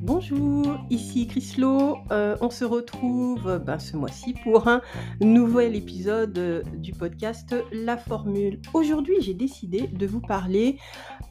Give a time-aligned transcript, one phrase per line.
[0.00, 1.98] Bonjour, ici Chrislo.
[2.10, 4.80] Euh, on se retrouve ben, ce mois-ci pour un
[5.20, 8.60] nouvel épisode euh, du podcast La Formule.
[8.72, 10.78] Aujourd'hui, j'ai décidé de vous parler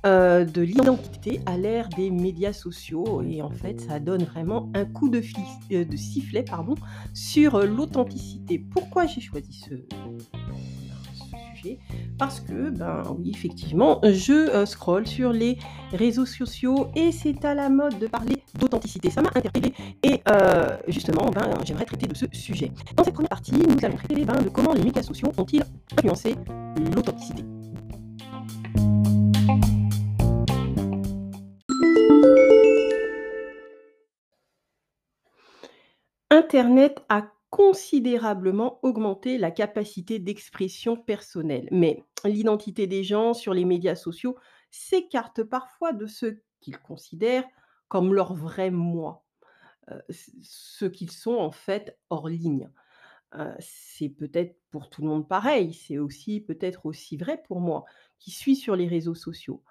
[0.05, 4.85] euh, de l'identité à l'ère des médias sociaux et en fait, ça donne vraiment un
[4.85, 5.21] coup de,
[5.69, 6.45] de sifflet
[7.13, 8.59] sur l'authenticité.
[8.59, 9.75] Pourquoi j'ai choisi ce
[12.17, 15.57] Parce que, ben oui, effectivement, je euh, scrolle sur les
[15.91, 19.09] réseaux sociaux et c'est à la mode de parler d'authenticité.
[19.09, 22.71] Ça m'a interpellée et euh, justement, ben, j'aimerais traiter de ce sujet.
[22.95, 25.63] Dans cette première partie, nous allons traiter ben, de comment les médias sociaux ont-ils
[25.97, 26.35] influencé
[26.95, 27.43] l'authenticité.
[36.29, 43.95] Internet a considérablement augmenté la capacité d'expression personnelle, mais l'identité des gens sur les médias
[43.95, 44.37] sociaux
[44.71, 47.45] s'écarte parfois de ce qu'ils considèrent
[47.89, 49.25] comme leur vrai moi,
[49.91, 52.71] heu, c ce qu'ils sont en fait hors ligne.
[53.35, 57.85] Heu, c'est peut-être pour tout le monde pareil, c'est aussi peut-être aussi vrai pour moi
[58.19, 59.63] qui suis sur les réseaux sociaux.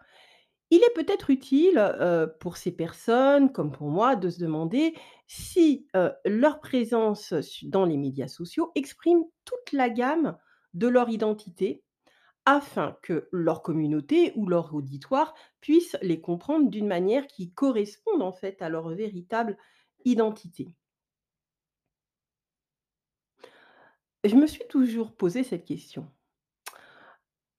[0.70, 4.94] Il est peut-être utile, heu, pour ces personnes, comme pour moi, de se demander
[5.32, 5.86] si,
[6.24, 10.36] leur présence dans les médias sociaux exprime toute la gamme
[10.74, 11.84] de leur identité,
[12.46, 18.32] afin que leur communauté ou leur auditoire puisse les comprendre d'une manière qui corresponde, en
[18.32, 19.56] fait, à leur véritable
[20.04, 20.74] identité.
[24.24, 26.10] Je me suis toujours posé cette question.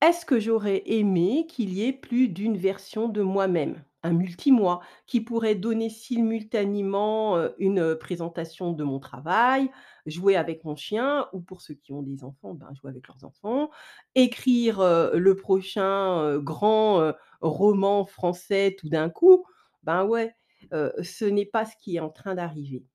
[0.02, 5.21] Est-ce que j'aurais aimé qu'il y ait plus d'une version de moi-même, un multi-moi, qui
[5.21, 9.69] pourrait donner simultanément, une, présentation de mon travail,
[10.05, 13.23] jouer avec mon chien ou pour ceux qui ont des enfants, ben, jouer avec leurs
[13.23, 13.69] enfants,
[14.16, 14.80] écrire,
[15.13, 19.45] le prochain, grand, roman français tout d'un coup?
[19.83, 20.36] Ben, ouais,
[20.71, 22.86] ce n'est pas ce qui est en train d'arriver.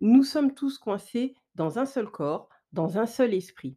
[0.00, 3.76] Nous sommes tous coincés dans un seul corps, dans un seul esprit.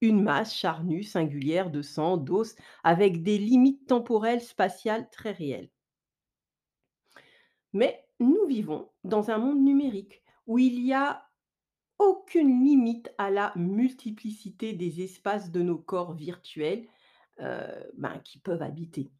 [0.00, 5.70] Une masse charnue, singulière de sang, d'os, avec des limites temporelles, spatiales très réelles.
[7.72, 11.28] Mais nous vivons dans un monde numérique où il y a
[11.98, 16.86] aucune limite à la multiplicité des espaces de nos corps virtuels,
[17.40, 19.10] heu, ben, qui peuvent habiter.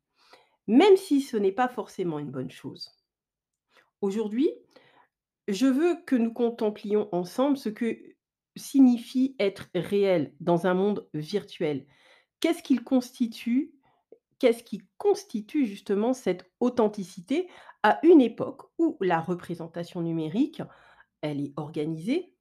[0.66, 2.91] Même si ce n'est pas forcément une bonne chose.
[4.00, 4.50] Aujourd'hui,
[5.48, 7.98] je veux que nous contemplions ensemble ce que
[8.54, 11.87] signifie être réel dans un monde virtuel.
[12.41, 13.72] Qu'est-ce qu'il constitue?
[14.38, 17.48] Qu'est-ce qui constitue justement cette authenticité?
[17.83, 20.62] À une époque où la représentation numérique,
[21.21, 22.34] elle est organisée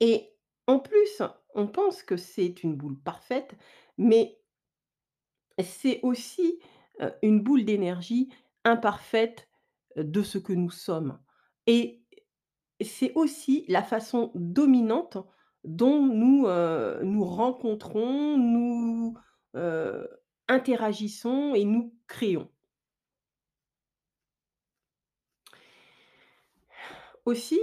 [0.00, 0.30] et
[0.66, 1.22] en plus,
[1.54, 3.56] on pense que c'est une boule parfaite,
[3.96, 4.38] mais
[5.62, 6.60] c'est aussi,
[7.22, 8.28] une boule d'énergie
[8.64, 9.48] imparfaite,
[9.96, 11.18] de ce que nous sommes
[11.66, 12.02] et
[12.80, 15.18] c'est aussi la façon dominante
[15.64, 16.46] dont nous,
[17.02, 19.14] nous rencontrons, nous,
[20.48, 22.48] interagissons et nous créons.
[27.28, 27.60] Aussi,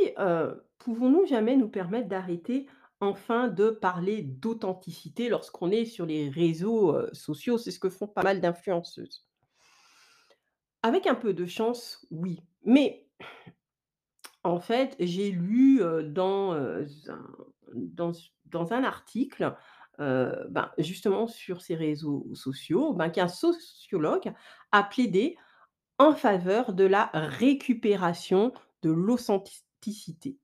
[0.77, 2.67] pouvons-nous jamais nous permettre d'arrêter
[2.99, 7.57] enfin de parler d'authenticité lorsqu'on est sur les réseaux, sociaux?
[7.57, 9.27] C'est ce que font pas mal d'influenceuses.
[10.83, 13.07] Avec un peu de chance, oui, mais
[14.43, 15.81] en fait, j'ai lu,
[16.11, 18.11] dans, un
[18.45, 19.55] dans un article,
[19.97, 24.31] ben, justement sur ces réseaux sociaux, ben, qu'un sociologue
[24.71, 25.37] a plaidé
[25.97, 28.53] en faveur de la récupération
[28.85, 30.37] de l'authenticité.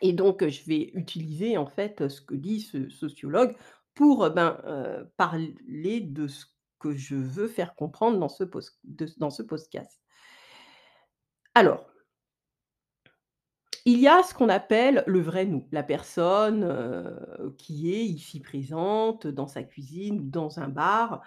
[0.00, 3.54] Et donc, je vais utiliser en fait, ce que dit ce sociologue
[3.94, 6.46] pour, heu, ben, heu, parler de ce
[6.78, 10.00] que je veux faire comprendre dans ce post de dans ce podcast.
[11.54, 11.86] Alors,
[13.84, 18.40] il y a ce qu'on appelle le vrai nous, la personne, heu, qui est ici
[18.40, 21.22] présente dans sa cuisine ou dans un bar,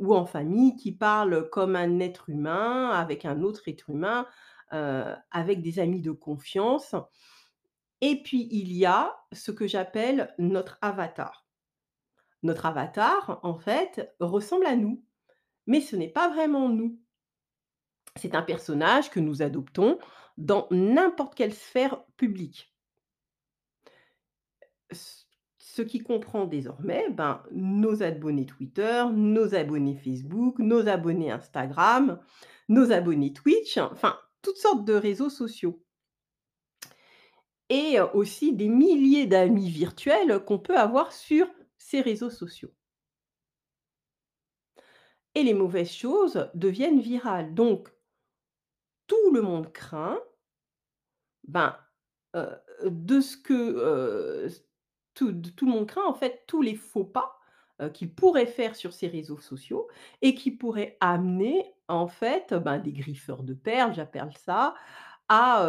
[0.00, 4.26] ou en famille, qui parle comme un être humain avec un autre être humain,
[4.72, 6.94] heu, avec des amis de confiance
[8.00, 11.46] et puis il y a ce que j'appelle notre avatar.
[12.42, 15.04] Notre avatar, en fait, ressemble à nous,
[15.66, 16.98] mais ce n'est pas vraiment nous.
[18.16, 19.98] C'est un personnage que nous adoptons
[20.36, 22.72] dans n'importe quelle sphère publique.
[24.90, 32.20] Ce qui comprend désormais, ben, nos abonnés Twitter, nos abonnés Facebook, nos abonnés Instagram,
[32.68, 35.82] nos abonnés Twitch, enfin toutes sortes de réseaux sociaux
[37.70, 41.48] et heu, aussi des milliers d'amis virtuels qu'on peut avoir sur
[41.78, 42.72] ces réseaux sociaux.
[45.34, 47.54] et les mauvaises choses deviennent virales.
[47.54, 47.88] Donc
[49.08, 50.20] tout le monde craint
[51.46, 51.76] ben,
[52.36, 52.48] heu,
[52.84, 54.64] de ce que, heu, s
[55.14, 55.32] tout
[55.62, 57.38] le monde craint en fait tous les faux pas,
[57.94, 59.88] qu'il pourrait faire sur ces réseaux sociaux
[60.22, 64.74] et qui pourraient amener en fait, ben, des griffeurs de perles, j'appelle ça,
[65.28, 65.64] à,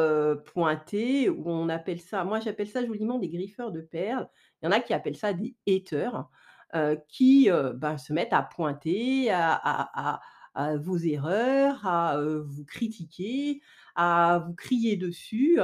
[0.45, 4.29] pointer ou on appelle ça moi j'appelle ça joliment des griffeurs de perles.
[4.61, 6.29] Il y en a qui appellent ça des haters,
[7.09, 10.21] qui, ben, se mettent à pointer à
[10.53, 13.61] à vos erreurs, à, vous critiquer,
[13.95, 15.59] à vous crier dessus,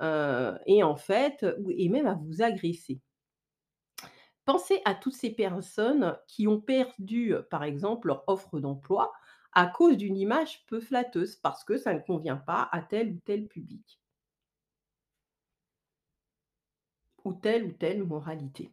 [0.00, 3.00] et en fait et même à vous agresser.
[4.44, 9.12] Pensez à toutes ces personnes qui ont perdu, par exemple, leur offre d'emploi
[9.58, 13.20] à cause d'une image peu flatteuse, parce que ça ne convient pas à tel ou
[13.26, 13.98] tel public.
[17.24, 18.72] Ou telle ou telle moralité.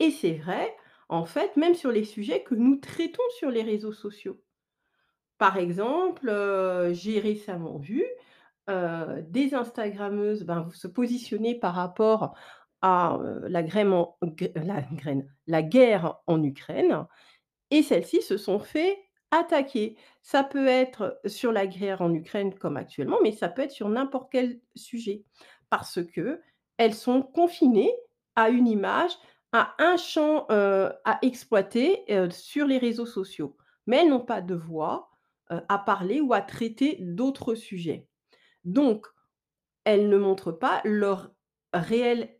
[0.00, 0.74] Et c'est vrai,
[1.08, 4.40] en fait, même sur les sujets que nous traitons sur les réseaux sociaux.
[5.38, 8.04] Par exemple, heu, j'ai récemment vu,
[8.70, 12.34] heu, des instagrammeuses, ben, se positionner par rapport
[12.82, 13.62] à, heu, la
[15.46, 17.06] la guerre en Ukraine
[17.70, 18.98] et celles-ci se sont fait
[19.30, 19.96] attaquer.
[20.22, 23.88] Ça peut être sur la guerre en Ukraine comme actuellement, mais ça peut être sur
[23.88, 25.24] n'importe quel sujet.
[25.70, 27.92] Parce qu'elles sont confinées
[28.36, 29.12] à une image,
[29.52, 33.56] à un champ, à exploiter, sur les réseaux sociaux.
[33.86, 35.10] Mais elles n'ont pas de voix,
[35.48, 38.06] à parler ou à traiter d'autres sujets.
[38.64, 39.06] Donc
[39.84, 41.30] elles ne montrent pas leur
[41.72, 42.34] réel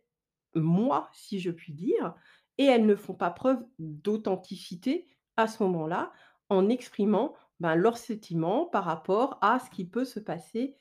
[0.53, 2.13] moi, si je puis dire
[2.57, 5.07] et elles ne font pas preuve d'authenticité
[5.37, 6.11] à ce moment-là,
[6.49, 10.77] en exprimant, ben, leurs sentiments par rapport à ce qui peut se passer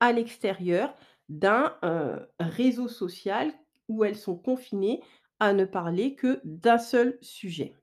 [0.00, 0.94] à l'extérieur
[1.28, 1.76] d'un,
[2.38, 3.52] réseau social
[3.88, 5.02] où elles sont confinées
[5.38, 7.76] à ne parler que d'un seul sujet.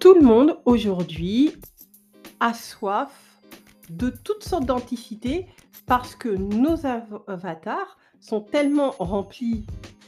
[0.00, 1.54] Tout le monde aujourd'hui
[2.40, 3.40] a soif
[3.90, 5.46] de toutes sortes d'authenticité
[5.88, 9.64] parce que nos av avatars sont tellement remplis,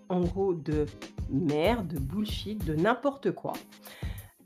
[0.09, 0.87] en gros, de
[1.31, 3.55] merde, de bullshit, de n'importe quoi.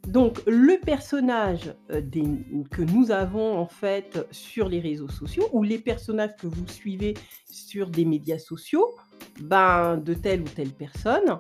[0.07, 5.79] Donc le personnage, n que nous avons en fait sur les réseaux sociaux ou les
[5.79, 7.15] personnages que vous suivez
[7.51, 8.95] sur des médias sociaux,
[9.41, 11.39] ben, de telle ou telle personne,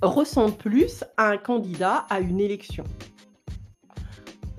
[0.00, 2.84] ressemblent plus à un candidat à une élection.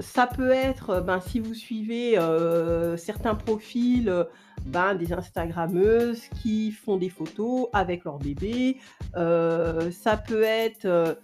[0.03, 4.27] Ça peut être, ben, si vous suivez, heu, certains profils, heu,
[4.65, 8.77] ben, des instagrammeuses qui font des photos avec leur bébé,
[9.15, 11.17] ça peut être,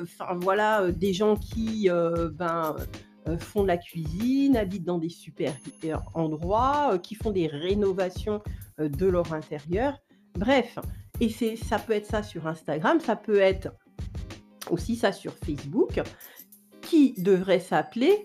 [0.00, 1.88] enfin voilà, des gens qui,
[2.34, 2.76] ben,
[3.38, 5.54] font de la cuisine, habitent dans des super
[6.14, 8.42] endroits, qui font des rénovations,
[8.78, 9.98] de leur intérieur.
[10.38, 10.78] Bref
[11.20, 13.68] et c'est ça peut être ça sur Instagram, ça peut être
[14.70, 16.00] aussi ça sur Facebook,
[17.18, 18.24] devrait s'appeler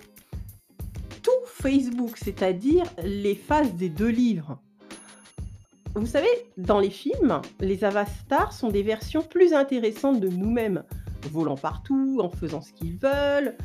[1.24, 4.60] Tout Facebook, c'est-à-dire les faces des 2 livres.
[5.96, 6.28] Vous savez,
[6.58, 10.84] dans les films, les avatars sont des versions plus intéressantes de nous-mêmes,
[11.32, 13.58] volant partout, en faisant ce qu'ils veulent.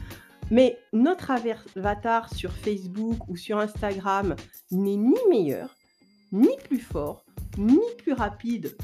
[0.50, 4.34] Mais notre avers vatar sur Facebook ou sur Instagram
[4.70, 5.74] n'est ni meilleur,
[6.30, 7.24] ni plus fort,
[7.58, 8.76] ni plus rapide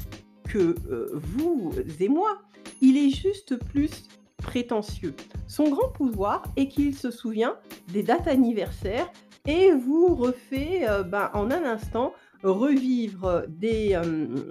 [0.47, 2.39] que, heu, vous et moi.
[2.81, 4.07] Il est juste plus
[4.41, 5.15] prétentieux.
[5.47, 7.55] Son grand pouvoir est qu'il se souvient
[7.89, 9.11] des dates anniversaires
[9.45, 14.43] et vous refait, heu, ben, en un instant, revivre des, hem,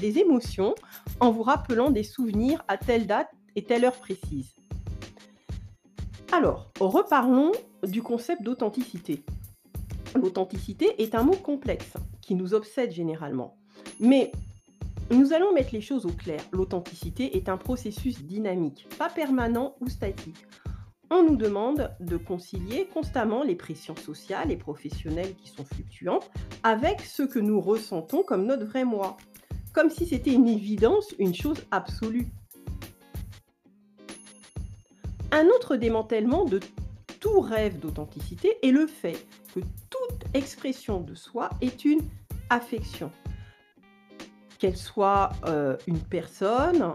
[0.00, 0.74] des émotions
[1.20, 4.54] en vous rappelant des souvenirs à telle date et telle heure précise.
[6.32, 7.52] Alors, reparlons
[7.86, 9.24] du concept d'authenticité.
[10.14, 13.56] L'authenticité est un mot complexe qui nous obsède généralement.
[14.00, 14.32] Mais
[15.10, 16.40] nous allons mettre les choses au clair.
[16.52, 20.46] L'authenticité est un processus dynamique, pas permanent ou statique.
[21.10, 26.30] On nous demande de concilier constamment les pressions sociales et professionnelles qui sont fluctuantes
[26.62, 29.16] avec ce que nous ressentons comme notre vrai moi.
[29.74, 32.28] Comme si c'était une évidence, une chose absolue.
[35.30, 36.60] Un autre démantèlement de
[37.20, 42.00] tout rêve d'authenticité est le fait que toute expression de soi est une
[42.50, 43.10] affection.
[44.64, 46.94] Qu'elle soit, heu, une personne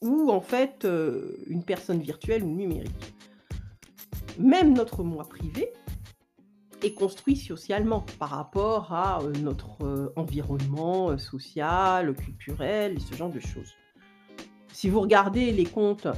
[0.00, 3.14] ou en fait, heu, une personne virtuelle ou numérique.
[4.36, 5.72] Même notre moi privé
[6.82, 13.74] est construit socialement par rapport à, heu, notre, environnement, social, culturel ce genre de choses.
[14.72, 16.08] Si vous regardez les comptes,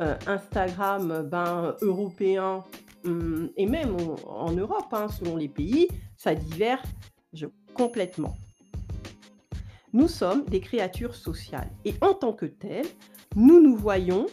[0.00, 2.64] Instagram, ben, européens,
[3.04, 3.94] mmh et même
[4.26, 8.34] en en Europe, hein, selon les pays, ça diverge complètement.
[9.92, 12.86] Nous sommes des créatures sociales et en tant que telles,
[13.36, 14.26] nous nous voyons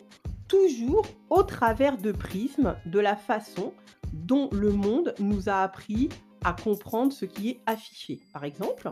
[0.47, 3.73] toujours au travers de prismes de la façon
[4.13, 6.09] dont le monde nous a appris
[6.43, 8.21] à comprendre ce qui est affiché.
[8.33, 8.89] Par exemple,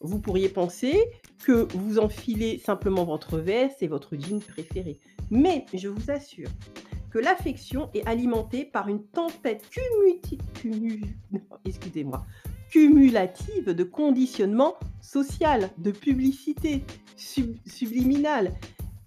[0.00, 0.96] vous pourriez penser
[1.44, 5.00] que vous enfilez simplement votre veste et votre jean préféré.
[5.30, 6.48] Mais je vous assure
[7.10, 12.24] que l'affection est alimentée par une tempête cumuti- cumu- non, excusez-moi,
[12.74, 16.82] cumulative de conditionnement social, de publicité
[17.14, 18.52] sub- subliminale.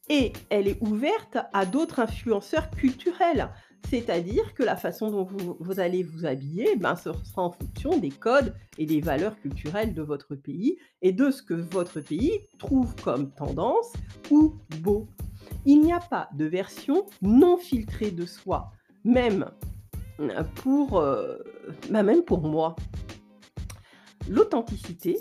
[0.08, 3.50] Et elle est ouverte à d'autres influenceurs culturels.
[3.90, 5.28] C'est-à-dire que la façon dont
[5.60, 9.94] vous, allez vous habiller, ben, ce sera en fonction des codes et des valeurs culturelles
[9.94, 13.92] de votre pays et de ce que votre pays trouve comme tendance
[14.32, 15.08] ou beau.
[15.66, 18.72] Il n'y a pas de version non filtrée de soi,
[19.04, 19.52] même
[20.56, 21.38] pour, euh,
[21.90, 22.78] bah, même pour moi.
[24.28, 25.18] L'authenticité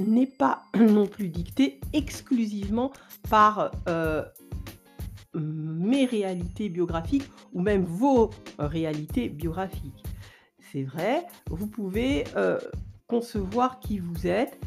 [0.00, 2.92] n'est pas non plus dictée exclusivement
[3.28, 4.24] par euh,
[5.34, 10.04] mes réalités biographiques ou même vos réalités biographiques.
[10.72, 12.58] C'est vrai, vous pouvez euh,
[13.06, 14.58] concevoir qui vous êtes,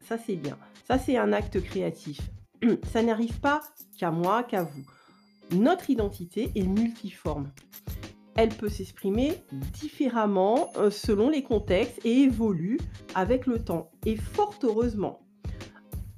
[0.00, 0.58] ça c'est bien.
[0.86, 2.20] Ça c'est un acte créatif.
[2.92, 3.60] Ça n'arrive pas
[3.98, 4.84] qu'à moi, qu'à vous.
[5.52, 7.50] Notre identité est multiforme.
[8.36, 12.78] Elle peut s'exprimer différemment euh, selon les contextes et évolue
[13.14, 13.90] avec le temps.
[14.04, 15.20] Et fort heureusement.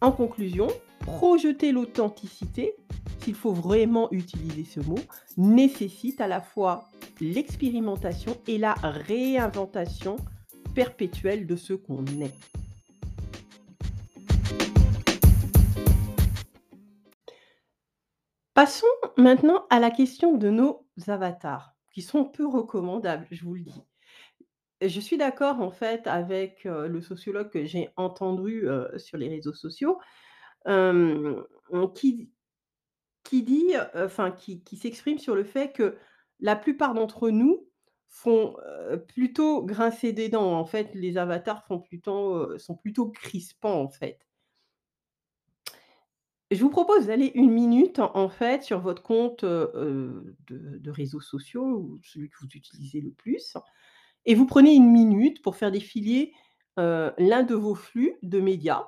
[0.00, 0.66] En conclusion,
[1.00, 2.74] projeter l'authenticité,
[3.20, 4.98] s'il faut vraiment utiliser ce mot,
[5.36, 6.88] nécessite à la fois
[7.20, 10.16] l'expérimentation et la réinventation
[10.74, 12.34] perpétuelle de ce qu'on est.
[18.54, 23.82] Passons maintenant à la question de nos avatars, sont peu recommandables, je vous le dis.
[24.80, 29.98] Je suis d'accord en fait avec, le sociologue que j'ai entendu, sur les réseaux sociaux,
[31.94, 32.30] qui
[33.24, 35.96] qui dit, enfin qui qui s'exprime sur le fait que
[36.40, 37.68] la plupart d'entre nous
[38.06, 38.56] font,
[39.08, 40.58] plutôt grincer des dents.
[40.58, 44.27] En fait, les avatars font plutôt, sont plutôt crispants, en fait.
[46.50, 52.00] Je vous propose d'aller une minute, en fait, sur votre compte, de réseaux sociaux ou
[52.02, 53.56] celui que vous utilisez le plus
[54.24, 56.32] et vous prenez une minute pour faire défiler,
[56.76, 58.86] l'un de vos flux de médias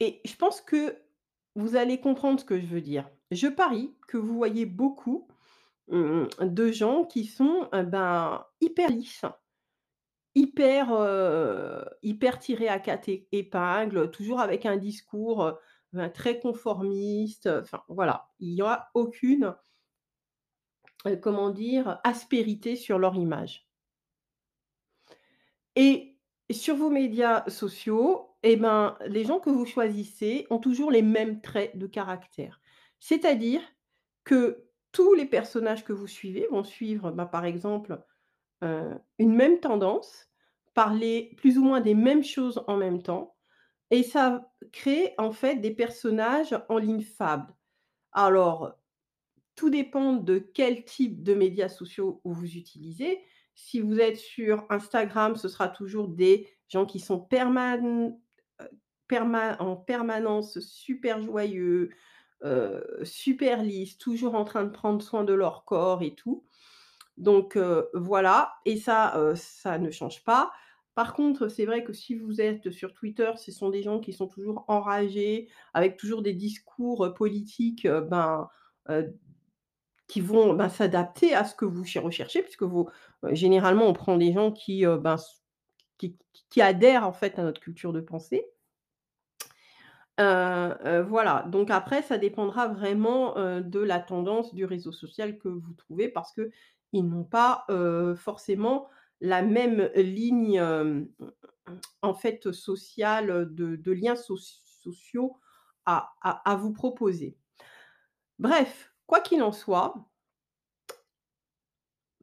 [0.00, 0.96] et je pense que
[1.54, 3.08] vous allez comprendre ce que je veux dire.
[3.30, 5.28] Je parie que vous voyez beaucoup,
[5.88, 9.24] mmh, de gens qui sont, ben, hyper lisses,
[10.34, 10.88] hyper,
[12.02, 15.58] hyper tirés à quatre épingles, toujours avec un discours,
[15.92, 18.28] ben, très conformiste, enfin voilà.
[18.38, 19.54] Il y a aucune,
[21.22, 22.00] comment dire?
[22.04, 23.68] Aspérité sur leur image.
[25.76, 26.18] Et
[26.50, 31.40] sur vos médias sociaux, et ben, les gens que vous choisissez ont toujours les mêmes
[31.40, 32.60] traits de caractère.
[33.00, 33.62] C'est-à-dire
[34.24, 38.04] que tous les personnages que vous suivez vont suivre, bah, par exemple,
[38.64, 40.28] heu, une même tendance,
[40.74, 43.36] parler plus ou moins des mêmes choses en même temps
[43.90, 47.54] et ça crée en fait des personnages en ligne fable.
[48.12, 48.74] Alors
[49.56, 53.20] tout dépend de quel type de médias sociaux vous utilisez.
[53.54, 57.20] Si vous êtes sur Instagram, ce sera toujours des gens qui sont
[59.08, 61.90] perma en permanence super joyeux,
[62.44, 66.44] heu, super lisses, toujours en train de prendre soin de leur corps et tout.
[67.18, 67.58] Donc
[67.92, 70.50] voilà et ça, ça ne change pas.
[70.94, 74.12] Par contre, c'est vrai que si vous êtes sur Twitter, ce sont des gens qui
[74.12, 78.48] sont toujours enragés, avec toujours des discours, politiques, ben,
[80.08, 82.64] qui vont, ben, s'adapter à ce que vous ch recherchez puisque
[83.30, 85.16] généralement, on prend des gens ben,
[85.98, 88.44] qui adhèrent en fait à notre culture de pensée.
[90.18, 96.08] Voilà, donc après ça dépendra vraiment, de la tendance du réseau social que vous trouvez
[96.08, 96.32] parce
[96.90, 97.66] qu'ils n'ont pas,
[98.16, 98.88] forcément
[99.20, 100.62] la même ligne,
[102.02, 105.36] en fait, sociale, de liens soc sociaux
[105.86, 107.36] à vous proposer.
[108.38, 109.94] Bref, quoi qu'il en soit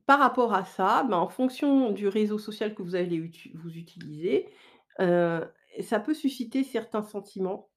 [0.06, 4.48] Par rapport à ça, ben, en fonction du réseau social que vous allez vous utilisez,
[5.02, 5.44] heu,
[5.82, 7.70] ça peut susciter certains sentiments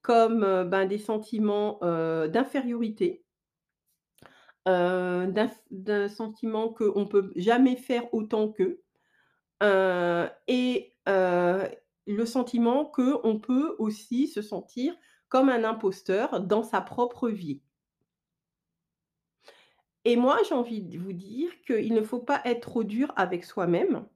[0.00, 3.24] comme, ben, des sentiments, d'infériorité,
[4.66, 8.82] d'inf d'un sentiment qu'on peut jamais faire autant qu'eux,
[9.62, 11.62] heu et heu,
[12.06, 14.94] le sentiment qu'on peut aussi se sentir
[15.28, 17.62] comme un imposteur dans sa propre vie.
[20.04, 23.44] Et moi, j'ai envie de vous dire qu'il ne faut pas être trop dur avec
[23.44, 24.06] soi-même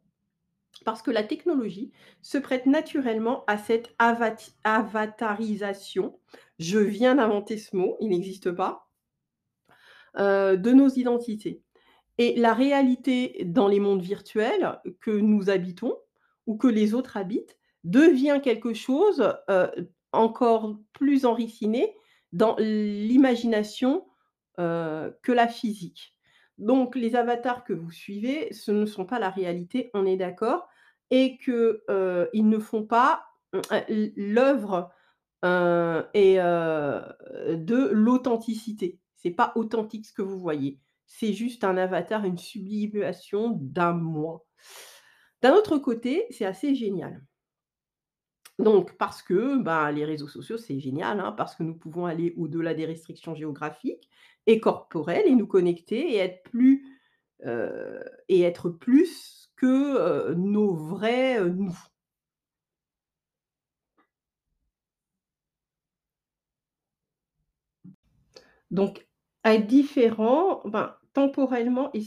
[0.87, 6.19] Parce que la technologie se prête naturellement à cette avatarisation.
[6.59, 8.86] Je viens d'inventer ce mot, il n'existe pas
[10.19, 11.63] heu, de nos identités
[12.19, 15.97] et la réalité dans les mondes virtuels que nous habitons
[16.47, 19.71] ou que les autres habitent devient quelque chose, heu,
[20.13, 21.95] encore plus enraciné
[22.33, 24.07] dans l'imagination,
[24.59, 26.15] heu, que la physique.
[26.59, 30.69] Donc les avatars que vous suivez, ce ne sont pas la réalité, on est d'accord
[31.11, 33.25] et que, heu, ils ne font pas,
[34.17, 34.91] l'œuvre,
[37.55, 38.99] de l'authenticité.
[39.17, 40.79] C'est pas authentique ce que vous voyez.
[41.07, 44.45] C'est juste un avatar, une sublimation d'un moi.
[45.43, 47.23] D'un autre côté, c'est assez génial.
[48.59, 52.33] Donc parce que, bah, les réseaux sociaux, c'est génial, hein, parce que nous pouvons aller
[52.39, 54.09] au-delà des restrictions géographiques
[54.47, 56.85] et corporelles et nous connecter et être plus,
[57.45, 61.77] heu et être plus que, heu, nos vrais, heu, nous.
[68.71, 69.06] Donc
[69.55, 72.01] être différent, ben, temporellement et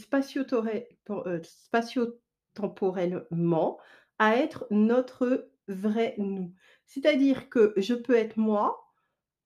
[1.26, 3.78] heu, spatio-temporellement,
[4.18, 6.52] à être notre vrai nous.
[6.86, 8.84] C'est-à-dire que je peux être moi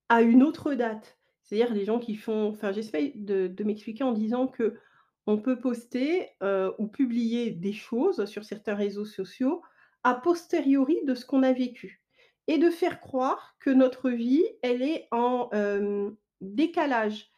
[0.08, 1.18] à une autre date.
[1.42, 3.12] C'est-à-dire les gens qui font enfin j'essaye
[3.48, 9.04] de m'expliquer en disant qu'on peut poster, heu, ou publier des choses sur certains réseaux
[9.04, 9.62] sociaux
[10.04, 12.02] a posteriori de ce qu'on a vécu
[12.46, 17.30] et de faire croire que notre vie, elle est en, hem, décalage.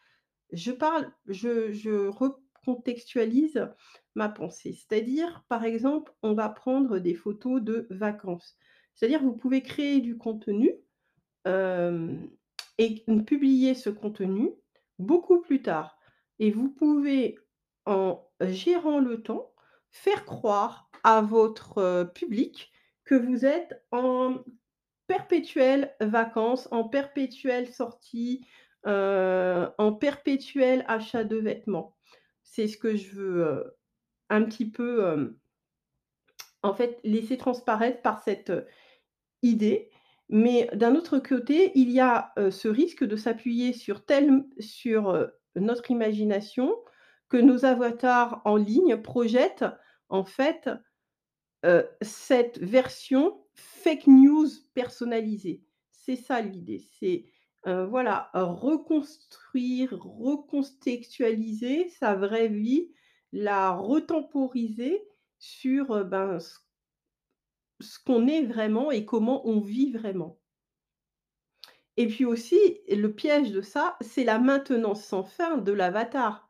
[0.51, 3.67] Je parle je recontextualise
[4.15, 4.73] ma pensée.
[4.73, 8.57] C'est-à-dire, par exemple, on va prendre des photos de vacances.
[8.95, 10.71] C'est-à-dire, vous pouvez créer du contenu,
[12.77, 14.51] et publier ce contenu
[14.99, 15.97] beaucoup plus tard
[16.39, 17.37] et vous pouvez,
[17.85, 19.51] en gérant le temps,
[19.89, 22.71] faire croire à votre, public
[23.05, 24.43] que vous êtes en
[25.07, 28.45] perpétuelles vacances, en perpétuelle sortie,
[28.87, 31.95] heu, en perpétuel achat de vêtements.
[32.43, 33.77] C'est ce que je veux, heu,
[34.29, 35.37] un petit peu, hem,
[36.63, 38.51] en fait, laisser transparaître par cette,
[39.41, 39.89] idée.
[40.29, 45.89] Mais d'un autre côté, il y a, ce risque de s'appuyer sur tel sur, notre
[45.89, 46.75] imagination,
[47.29, 49.65] que nos avatars en ligne projettent,
[50.09, 50.69] en fait,
[52.01, 55.63] cette version fake news personnalisée.
[55.91, 57.25] C'est ça l'idée, c'est,
[57.67, 62.91] heu, voilà, reconstruire, recontextualiser sa vraie vie,
[63.33, 65.03] la retemporiser
[65.39, 66.39] sur, heu, ben,
[67.81, 70.39] ce qu'on est vraiment et comment on vit vraiment.
[71.97, 72.57] Et puis aussi,
[72.89, 76.49] le piège de ça, c'est la maintenance sans fin de l'avatar.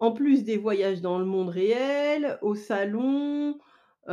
[0.00, 3.58] En plus des voyages dans le monde réel, au salon,
[4.08, 4.12] heu,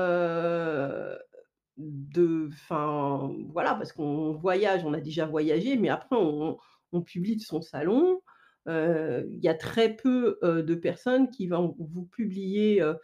[2.15, 7.41] de enfin, voilà, parce qu'on voyage, on a déjà voyagé, mais après on publie de
[7.41, 8.21] son salon.
[8.67, 12.97] Heu, il y a très peu, heu, de personnes qui vont vous publier, heu,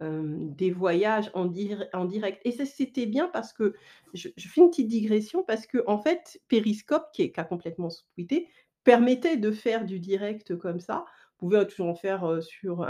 [0.00, 3.74] hem, des voyages en dir en direct et c'était bien parce que
[4.14, 8.48] je fais une petite digression parce qu'en fait, Periscope qui est a complètement splitté,
[8.84, 11.04] permettait de faire du direct comme ça.
[11.40, 12.86] Vous pouvez toujours en faire, sur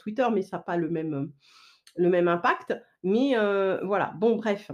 [0.00, 1.32] Twitter, mais ça a pas le même,
[2.28, 2.74] impact.
[3.04, 3.34] Mais,
[3.84, 4.70] voilà, bon bref.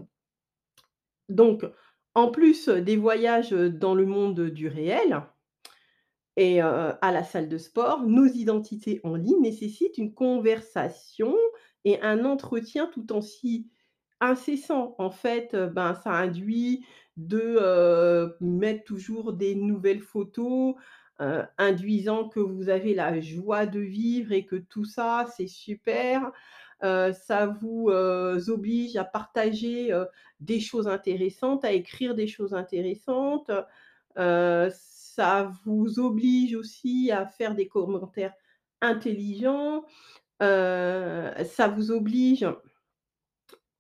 [1.29, 1.65] Donc,
[2.15, 5.23] en plus des voyages, dans le monde du réel
[6.37, 11.35] et à la salle de sport, nos identités en ligne nécessitent une conversation
[11.85, 13.71] et un entretien tout aussi
[14.21, 14.95] incessant.
[14.99, 16.85] En fait, ben, ça induit
[17.17, 20.75] de, mettre toujours des nouvelles photos,
[21.59, 26.33] induisant que vous avez la joie de vivre et que tout ça, c'est super.
[26.85, 30.07] Heu, ça vous, heu, oblige à partager, heu,
[30.41, 33.51] des choses intéressantes, à écrire des choses intéressantes.
[34.17, 38.35] Ça vous oblige aussi à faire des commentaires
[38.83, 39.85] intelligents.
[40.41, 42.47] Ça vous oblige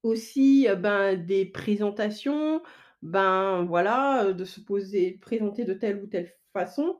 [0.02, 2.62] aussi, ben, des présentations,
[3.02, 6.98] ben, voilà, de se poser présenter de telle ou telle façon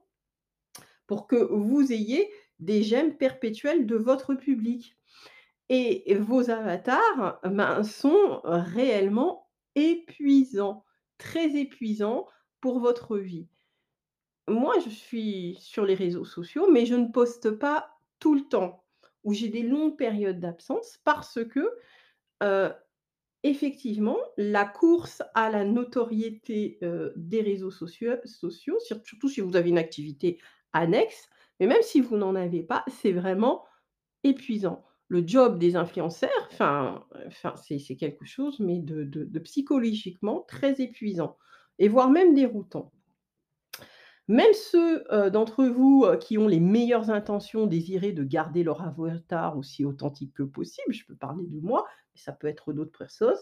[1.07, 4.97] pour que vous ayez des j'aime perpétuels de votre public
[5.69, 10.85] et vos avatars, ben, sont réellement épuisants,
[11.19, 12.27] très épuisants
[12.61, 13.49] pour votre vie.
[14.49, 18.85] Moi, je suis sur les réseaux sociaux, mais je ne poste pas tout le temps,
[19.25, 21.71] ou j'ai des longues périodes d'absence parce que,
[23.43, 26.79] effectivement, la course à la notoriété,
[27.17, 30.41] des réseaux sociaux sociaux, sur surtout si vous avez une activité
[30.73, 31.29] annexe,
[31.61, 33.65] mais même si vous n'en avez pas, c'est vraiment
[34.25, 34.85] épuisant.
[35.09, 37.05] Le job des influenceurs, enfin,
[37.57, 41.37] c'est quelque chose, mais de psychologiquement très épuisant
[41.79, 42.93] et voire même déroutant.
[44.29, 48.81] Même ceux, heu, d'entre vous, heu, qui ont les meilleures intentions désiraient de garder leur
[48.83, 52.97] avatar aussi authentique que possible, je peux parler de moi, mais ça peut être d'autres
[52.97, 53.37] personnes,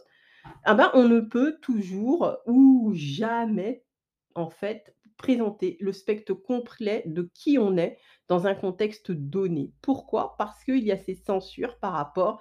[0.65, 3.85] ah ben, on ne peut toujours ou jamais,
[4.35, 7.99] en fait, présenter le spectre complet de qui on est
[8.33, 9.75] dans un contexte donné.
[9.83, 10.37] Pourquoi?
[10.39, 12.41] Parce qu'il y a ces censures par rapport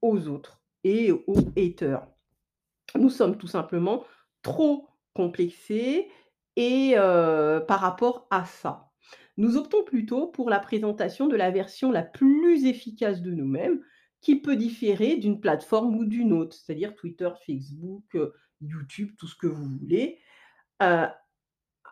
[0.00, 2.06] aux autres et aux haters.
[2.98, 4.04] Nous sommes tout simplement
[4.40, 6.08] trop complexés
[6.56, 8.92] et heu, par rapport à ça.
[9.36, 13.82] Nous optons plutôt pour la présentation de la version la plus efficace de nous-mêmes,
[14.22, 19.36] qui peut différer d'une plateforme ou d'une autre, c'est-à-dire Twitter, Facebook, heu, YouTube, tout ce
[19.36, 20.18] que vous voulez,
[20.82, 21.08] heu,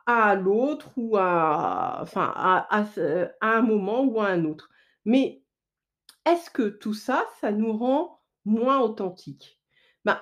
[0.07, 2.05] à l'autre ou à
[3.41, 4.71] un moment ou à un autre.
[5.05, 5.43] Mais
[6.27, 9.61] est-ce que tout ça, ça nous rend moins authentiques?
[10.05, 10.21] Ben,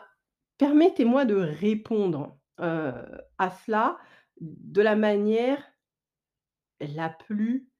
[0.58, 2.94] permettez-moi de répondre, heu,
[3.38, 3.98] à cela
[4.40, 5.62] de la manière
[6.80, 7.70] la plus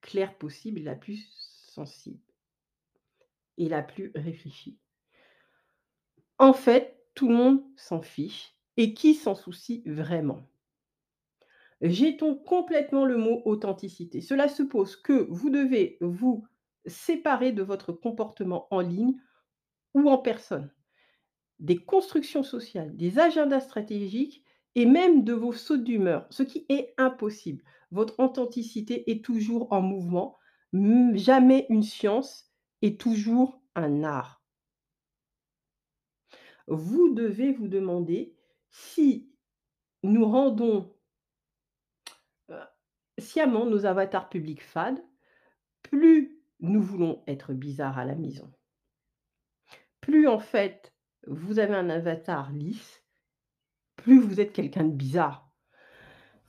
[0.00, 1.28] claire possible la plus
[1.68, 2.22] sensible
[3.56, 4.78] et la plus réfléchie.
[6.38, 10.42] En fait, tout le monde s'en fiche et qui s'en soucie vraiment?
[11.82, 14.20] Jetons complètement le mot authenticité.
[14.20, 16.46] Cela suppose que vous devez vous
[16.86, 19.16] séparer de votre comportement en ligne
[19.94, 20.72] ou en personne,
[21.58, 26.94] des constructions sociales, des agendas stratégiques et même de vos sautes d'humeur, ce qui est
[26.98, 27.64] impossible.
[27.90, 30.38] Votre authenticité est toujours en mouvement,
[30.72, 34.42] mmh, jamais une science et toujours un art.
[36.68, 38.34] Vous devez vous demander
[38.70, 39.28] si
[40.04, 40.91] nous rendons
[43.22, 45.02] sciemment nos avatars publics fades,
[45.82, 48.52] plus nous voulons être bizarres à la maison.
[50.02, 50.92] Plus en fait,
[51.26, 53.04] vous avez un avatar lisse,
[53.96, 55.50] plus vous êtes quelqu'un de bizarre.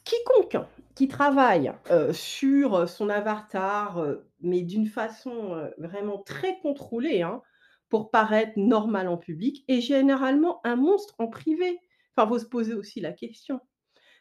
[0.03, 0.57] Quiconque
[0.95, 7.41] qui travaille, heu, sur son avatar, heu, mais d'une façon, vraiment très contrôlée, hein,
[7.89, 11.79] pour paraître normal en public est généralement un monstre en privé.
[12.15, 13.59] Enfin, faut se poser aussi la question.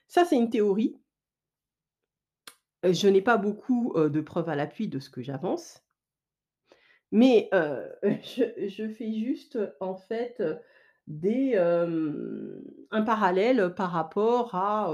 [0.09, 0.97] Ça, c'est une théorie.
[2.85, 5.83] Heu, je n'ai pas beaucoup, de preuves à l'appui de ce que j'avance.
[7.13, 7.51] Mais,
[8.03, 10.43] je fais juste, en fait,
[12.91, 14.91] un parallèle par rapport à,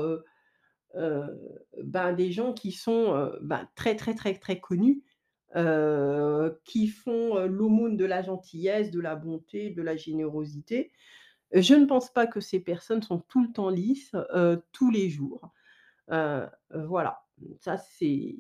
[1.83, 5.03] ben, des gens qui sont, ben, très, très, très, très connus,
[6.65, 10.93] qui font, l'aumône de la gentillesse, de la bonté, de la générosité.
[11.53, 14.13] Je ne pense pas que ces personnes sont tout le temps lisses,
[14.73, 15.51] tous les jours.
[16.13, 17.28] Heu, voilà,
[17.61, 18.35] ça c'est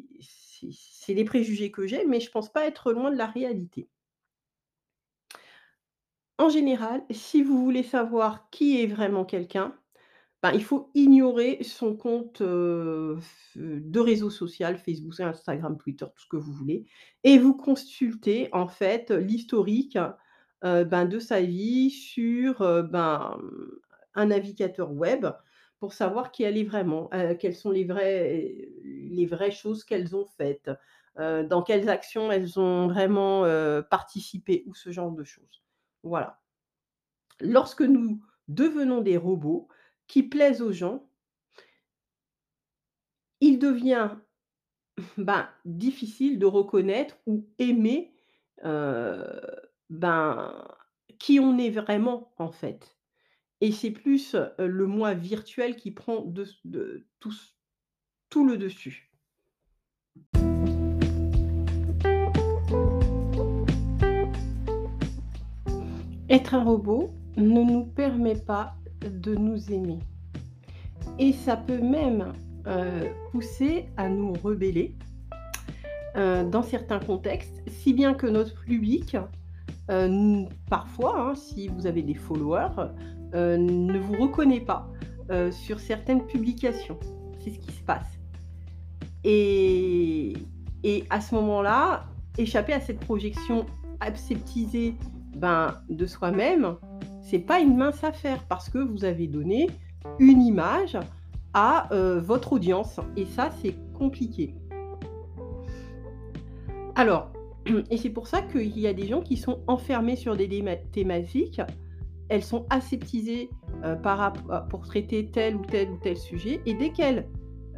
[1.08, 3.88] les préjugés que j'ai, mais je pense pas être loin de la réalité.
[6.38, 9.74] En général, si vous voulez savoir qui est vraiment quelqu'un,
[10.42, 16.36] ben, il faut ignorer son compte, de réseau social, Facebook, Instagram, Twitter, tout ce que
[16.36, 16.86] vous voulez
[17.24, 19.98] et vous consultez en fait l'historique,
[20.62, 23.36] ben, de sa vie sur, ben,
[24.14, 25.26] un navigateur web
[25.80, 27.84] pour savoir qui elle est vraiment, heu, quelles sont les
[29.26, 30.70] vraies choses qu'elles ont faites,
[31.18, 35.62] heu, dans quelles actions elles ont vraiment, heu, participé ou ce genre de choses.
[36.02, 36.40] Voilà.
[37.40, 39.68] Lorsque nous devenons des robots
[40.06, 41.08] qui plaisent aux gens
[43.40, 44.10] il devient,
[45.18, 48.12] ben, difficile de reconnaître ou aimer,
[49.90, 50.68] ben,
[51.18, 52.97] qui on est vraiment, en fait
[53.60, 56.24] et c'est plus, le moi virtuel qui prend
[58.30, 59.10] tout le dessus.
[66.30, 69.98] Être un robot ne nous permet pas de nous aimer
[71.18, 72.32] et ça peut même,
[73.32, 74.94] pousser à nous rebeller,
[76.14, 79.16] dans certains contextes, si bien que notre public,
[80.68, 82.92] parfois, hein, si vous avez des followers,
[83.34, 84.90] ne vous reconnaît pas,
[85.30, 86.98] heu, sur certaines publications.
[87.38, 88.18] C'est ce qui se passe
[90.84, 93.66] et à ce moment-là, échapper à cette projection
[94.00, 94.94] aseptisée,
[95.36, 96.76] ben, de soi-même,
[97.20, 99.68] c'est pas une mince affaire parce que vous avez donné
[100.18, 100.96] une image
[101.52, 104.54] à, heu, votre audience et ça, c'est compliqué.
[106.94, 107.30] Alors
[107.90, 110.48] et c'est pour ça qu'il y a des gens qui sont enfermés sur des
[110.92, 111.60] thématiques.
[112.28, 113.50] Elles sont aseptisées,
[113.82, 117.26] rapp a pour traiter tel ou tel ou tel sujet et dès qu'elles,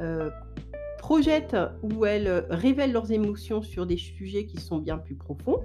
[0.00, 0.30] heu,
[0.98, 5.60] projettent ou elles, révèlent leurs émotions sur des sujets qui sont bien plus profonds,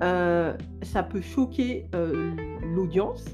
[0.00, 1.88] ça peut choquer,
[2.74, 3.24] l'audience,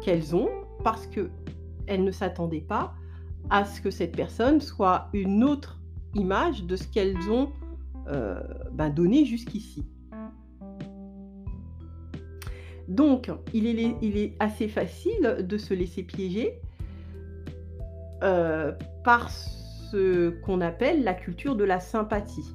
[0.00, 0.48] qu'elles ont
[0.84, 2.94] parce qu'elles ne s'attendaient pas
[3.50, 5.80] à ce que cette personne soit une autre
[6.14, 7.50] image de ce qu'elles ont,
[8.72, 9.84] bah, donné jusqu'ici.
[12.90, 13.66] Donc il
[14.18, 16.60] est assez facile de se laisser piéger
[18.22, 18.74] heu,
[19.04, 22.54] par ce qu'on appelle la culture de la sympathie.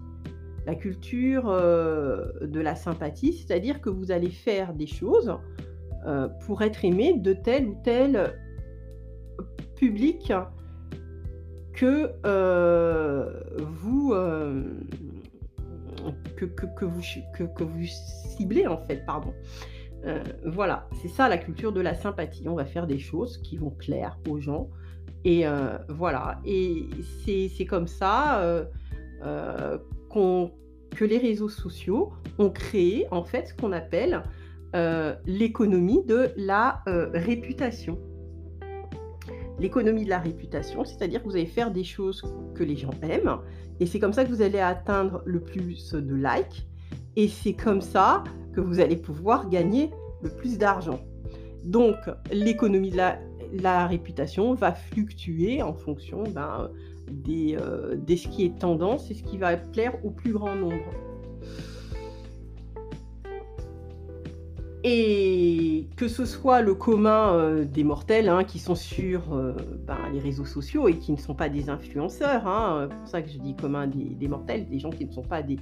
[0.65, 5.34] La culture, heu, de la sympathie, c'est-à-dire que vous allez faire des choses,
[6.08, 8.34] heu, pour être aimé de tel ou tel
[9.76, 10.34] public
[11.76, 12.13] que
[17.63, 17.86] vous
[18.38, 19.34] ciblez en fait, pardon.
[20.06, 22.48] Heu, voilà, c'est ça la culture de la sympathie.
[22.48, 24.70] On va faire des choses qui vont plaire aux gens
[25.24, 26.88] et heu, voilà et
[27.26, 28.65] c'est comme ça,
[30.10, 30.52] qu'on
[30.96, 34.22] que les réseaux sociaux ont créé en fait ce qu'on appelle,
[35.26, 37.98] l'économie de la, réputation.
[39.58, 42.22] L'économie de la réputation, c'est-à-dire que vous allez faire des choses
[42.54, 43.39] que les gens aiment
[43.80, 46.68] et c'est comme ça que vous allez atteindre le plus de likes
[47.15, 48.24] et c'est comme ça
[48.56, 49.91] que vous allez pouvoir gagner
[50.22, 51.00] le plus d'argent.
[51.65, 51.96] Donc
[52.32, 52.98] l'économie de
[53.62, 56.70] la réputation va fluctuer en fonction, ben,
[57.12, 60.56] des, heu, des ce qui est tendance et ce qui va plaire au plus grand
[60.56, 60.91] nombre.
[64.88, 69.56] Et que ce soit le commun, heu, des mortels, hein, qui sont sur, heu,
[69.88, 73.22] ben, les réseaux sociaux et qui ne sont pas des influenceurs, hein, c'est pour ça
[73.24, 75.58] que je dis commun des mortels, des gens qui ne sont pas des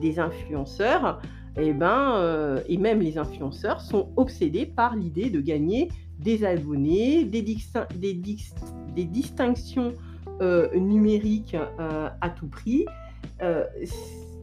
[0.00, 1.20] des influenceurs
[1.56, 7.24] et ben, heu et même les influenceurs sont obsédés par l'idée de gagner des abonnés,
[7.24, 8.58] des distin des dist
[8.94, 9.92] des distinctions,
[10.40, 12.86] heu, numériques, heu, à tout prix,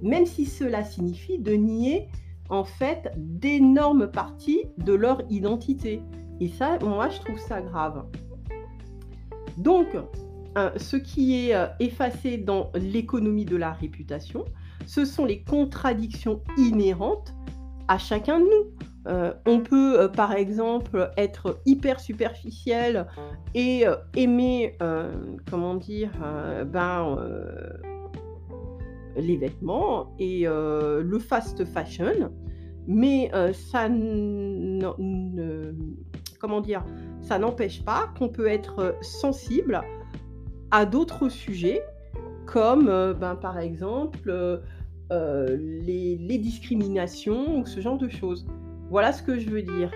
[0.01, 2.07] même si cela signifie de nier
[2.49, 6.01] en fait d'énormes parties de leur identité
[6.39, 8.05] et ça, moi, je trouve ça grave.
[9.57, 14.45] Donc, heu, ce qui est, effacé dans l'économie de la réputation,
[14.87, 17.35] ce sont les contradictions inhérentes
[17.87, 18.71] à chacun de nous.
[19.07, 23.05] Heu, on peut, heu, par exemple, être hyper superficiel
[23.53, 24.75] et heu, aimer,
[25.49, 26.09] comment dire?
[26.65, 27.17] Ben,
[29.15, 32.31] les vêtements et le fast fashion,
[32.87, 33.87] mais ça
[36.39, 36.83] comment dire?
[37.21, 39.81] Ça n'empêche pas qu'on peut être sensible
[40.71, 41.81] à d'autres sujets
[42.45, 44.61] comme, ben, par exemple,
[45.11, 48.45] les les discriminations ou ce genre de choses.
[48.89, 49.91] Voilà ce que je veux dire.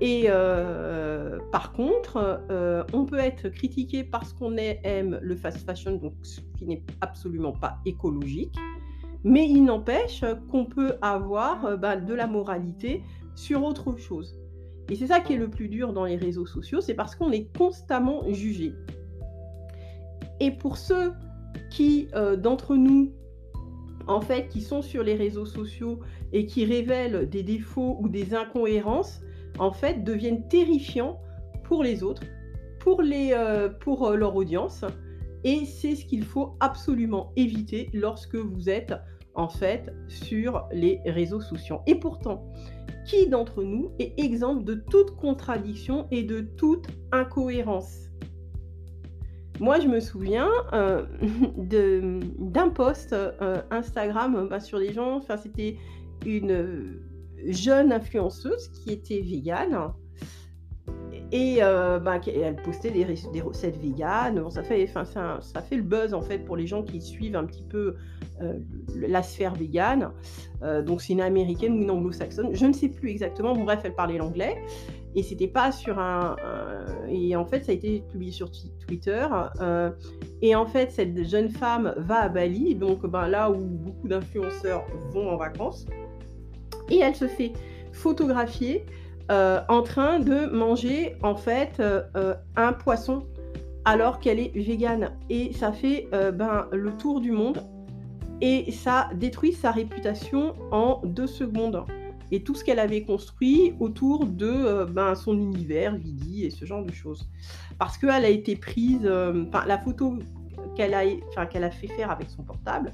[0.00, 5.96] Et heu, par contre, heu, on peut être critiqué parce qu'on aime le fast fashion,
[5.96, 8.54] donc ce qui n'est absolument pas écologique,
[9.24, 13.02] mais il n'empêche qu'on peut avoir, bah, de la moralité
[13.34, 14.38] sur autre chose.
[14.88, 17.32] Et c'est ça qui est le plus dur dans les réseaux sociaux, c'est parce qu'on
[17.32, 18.74] est constamment jugé.
[20.38, 21.12] Et pour ceux
[21.70, 22.08] qui,
[22.38, 23.12] d'entre nous,
[24.08, 26.00] en fait, qui sont sur les réseaux sociaux
[26.32, 29.20] et qui révèlent des défauts ou des incohérences,
[29.58, 31.20] en fait, deviennent terrifiants
[31.64, 32.22] pour les autres,
[32.80, 33.02] pour
[33.80, 34.84] pour, heu, leur audience
[35.44, 38.94] et c'est ce qu'il faut absolument éviter lorsque vous êtes,
[39.34, 42.48] en fait, sur les réseaux sociaux et pourtant,
[43.06, 48.07] qui d'entre nous est exempt de toute contradiction et de toute incohérence?
[49.60, 53.32] Moi, je me souviens, mmh, d'un post, heu,
[53.70, 55.76] Instagram, bah, sur les gens enfin, c'était
[56.26, 57.00] une,
[57.46, 59.92] jeune influenceuse qui était végane
[61.30, 64.50] et bah, elle postait des recettes véganes.
[64.50, 67.64] Ça fait ça fait le buzz, en fait, pour les gens qui suivent un petit
[67.64, 67.94] peu,
[68.96, 70.10] la sphère végane.
[70.86, 73.54] Donc c'est une américaine ou une anglo-saxonne, je ne sais plus exactement.
[73.54, 74.56] Bref, elle parlait l'anglais
[75.18, 76.36] et c'était pas sur un
[77.10, 79.26] et en fait, ça a été publié sur Twi Twitter,
[79.60, 79.90] heu
[80.42, 84.84] et en fait, cette jeune femme va à Bali, donc ben, là où beaucoup d'influenceurs
[85.10, 85.86] vont en vacances
[86.88, 87.52] et elle se fait
[87.92, 88.86] photographier,
[89.32, 92.04] heu, en train de manger, en fait, heu,
[92.54, 93.26] un poisson
[93.84, 95.10] alors qu'elle est végane.
[95.30, 97.58] Et ça fait, ben, le tour du monde
[98.40, 101.84] et ça détruit sa réputation en 2 secondes
[102.30, 106.64] et tout ce qu'elle avait construit autour de, heu, ben, son univers, Vidi et ce
[106.64, 107.28] genre de choses.
[107.78, 110.18] Parce qu'elle a été prise, enfin la photo
[110.76, 111.04] qu'elle a
[111.46, 112.92] qu'elle a fait faire avec son portable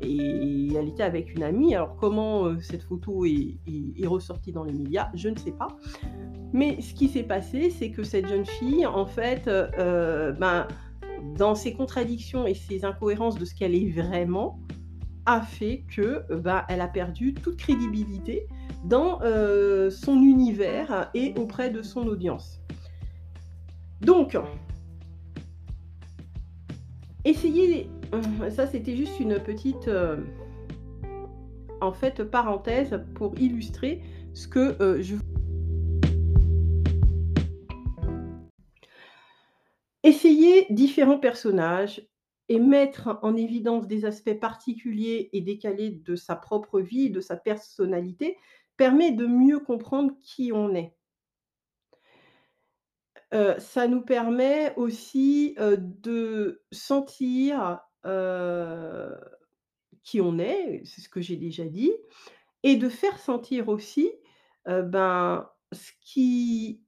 [0.00, 1.74] et elle était avec une amie.
[1.74, 3.58] Alors comment, heu, cette photo est
[4.06, 5.68] ressortie dans les médias, je ne sais pas.
[6.52, 10.66] Mais ce qui s'est passé, c'est que cette jeune fille, en fait, ben,
[11.36, 14.58] dans ses contradictions et ses incohérences de ce qu'elle est vraiment,
[15.42, 18.46] fait que, heu, bah, elle a perdu toute crédibilité
[18.84, 22.60] dans, heu, son univers et auprès de son audience.
[24.00, 24.38] Donc
[27.24, 29.90] essayez mmh, ça c'était juste une petite,
[31.80, 34.02] en fait, parenthèse pour illustrer
[34.34, 35.16] ce que, je
[40.06, 42.00] Essayez différents personnages
[42.48, 47.36] et mettre en évidence des aspects particuliers et décalés de sa propre vie, de sa
[47.36, 48.36] personnalité,
[48.76, 50.94] permet de mieux comprendre qui on est.
[53.32, 59.16] Heu, ça nous permet aussi, heu, de sentir, heu,
[60.04, 61.92] qui on est, c'est ce que j'ai déjà dit
[62.64, 64.12] et de faire sentir aussi,
[64.66, 66.82] ben, ce qui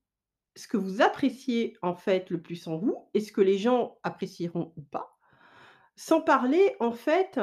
[0.56, 3.98] ce que vous appréciez, en fait, le plus en vous et ce que les gens
[4.04, 5.17] apprécieront ou pas.
[6.00, 7.40] Sans parler, en fait,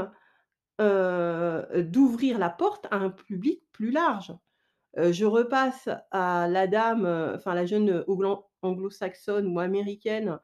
[0.80, 4.34] d'ouvrir la porte à un public plus large.
[4.96, 8.06] Je repasse à la dame, enfin la jeune,
[8.62, 10.40] anglo-saxonne ou américaine,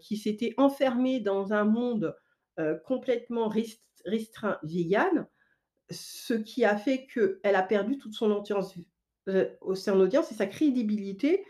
[0.00, 2.16] qui s'était enfermée dans un monde,
[2.86, 5.26] complètement rest restreint vegan.
[5.90, 8.74] Ce qui a fait qu'elle a perdu toute son audience,
[9.26, 11.44] son audience et sa crédibilité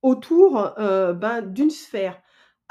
[0.00, 2.22] autour, ben, d'une sphère.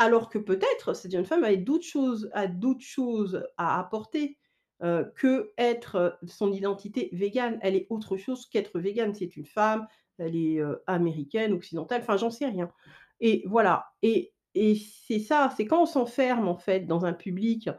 [0.04, 4.38] Alors que peut-être cette jeune femme a d'autres choses à apporter,
[4.84, 7.60] heu, qu'être, heu, son identité végane.
[7.62, 9.14] Elle est autre chose qu'être végane.
[9.14, 9.88] C'est une femme,
[10.18, 12.72] elle est, heu, américaine, occidentale, enfin j'en sais rien
[13.20, 17.70] et voilà et et c'est ça, c'est quand on s'enferme en fait dans un public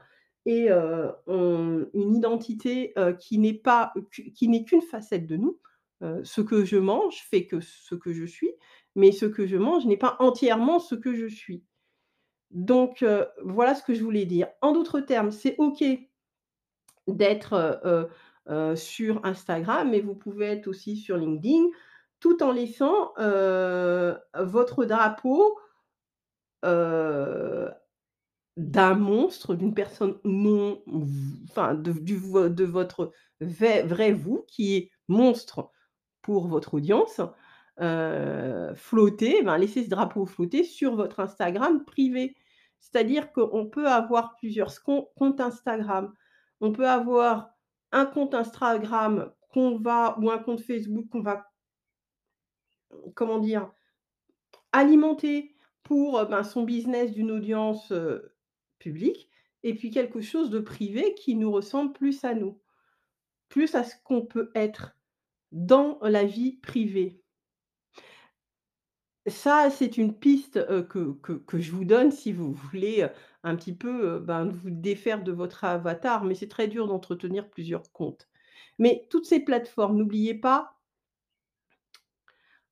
[0.46, 5.58] et une identité, qui n'est pas qu qui n'est qu'une facette de nous.
[6.24, 8.50] Ce que je mange fait que ce que je suis,
[8.96, 11.64] mais ce que je mange n'est pas entièrement ce que je suis.
[12.52, 14.48] Donc heu, voilà ce que je voulais dire.
[14.60, 15.82] En d'autres termes, c'est OK
[17.08, 18.08] d'être, heu
[18.50, 21.66] heu sur Instagram, mais vous pouvez être aussi sur LinkedIn,
[22.20, 23.12] tout en laissant,
[24.34, 25.58] votre drapeau,
[28.56, 30.82] d'un monstre, d'une personne non
[31.50, 35.70] enfin de du votre vrai vous qui est monstre
[36.22, 37.20] pour votre audience,
[38.76, 42.36] flotter, ben, laisser ce drapeau flotter sur votre Instagram privé.
[42.82, 46.12] C'est-à-dire qu'on peut avoir plusieurs comptes Instagram.
[46.60, 47.50] On peut avoir
[47.92, 51.46] un compte Instagram qu'on va ou un compte Facebook qu'on va
[53.14, 53.70] comment dire?
[54.72, 58.34] Alimenter pour, heu, ben, son business d'une audience, heu,
[58.78, 59.28] publique
[59.62, 62.60] et puis quelque chose de privé qui nous ressemble plus à nous,
[63.48, 64.96] plus à ce qu'on peut être
[65.52, 67.21] dans la vie privée.
[69.28, 70.58] Ça, c'est une piste,
[70.88, 73.06] que je vous donne si vous voulez,
[73.44, 77.92] un petit peu, ben, vous défaire de votre avatar, mais c'est très dur d'entretenir plusieurs
[77.92, 78.28] comptes.
[78.78, 80.78] Mais toutes ces plateformes, n'oubliez pas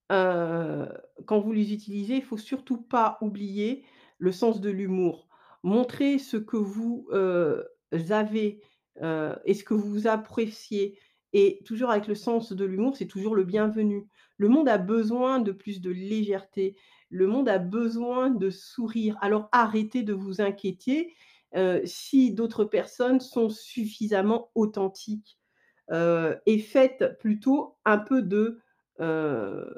[0.09, 3.85] quand vous les utilisez, il faut surtout pas oublier
[4.19, 5.29] le sens de l'humour.
[5.63, 8.61] Montrez ce que vous, avez,
[9.01, 10.99] et ce que vous appréciez
[11.33, 14.09] et toujours avec le sens de l'humour, c'est toujours le bienvenu.
[14.39, 16.77] Le monde a besoin de plus de légèreté.
[17.11, 19.17] Le monde a besoin de sourire.
[19.21, 21.15] Alors arrêtez de vous inquiéter,
[21.57, 25.39] heu, si d'autres personnes sont suffisamment authentiques,
[25.93, 28.61] heu et faites plutôt un peu de,
[29.01, 29.75] heu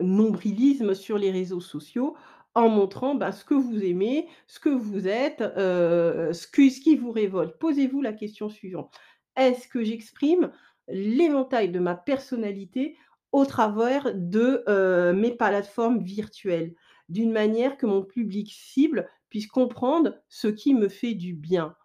[0.00, 2.16] nombrilisme sur les réseaux sociaux
[2.54, 6.46] en montrant, bah, ce que vous aimez, ce que vous êtes, ce
[6.80, 7.58] qui vous révolte.
[7.58, 8.94] Posez-vous la question suivante:
[9.36, 10.52] «Est-ce que j'exprime
[10.88, 12.96] l'éventail de ma personnalité
[13.32, 16.74] au travers de, heu, mes plateformes virtuelles?»
[17.08, 21.76] d'une manière que mon public cible puisse comprendre ce qui me fait du bien.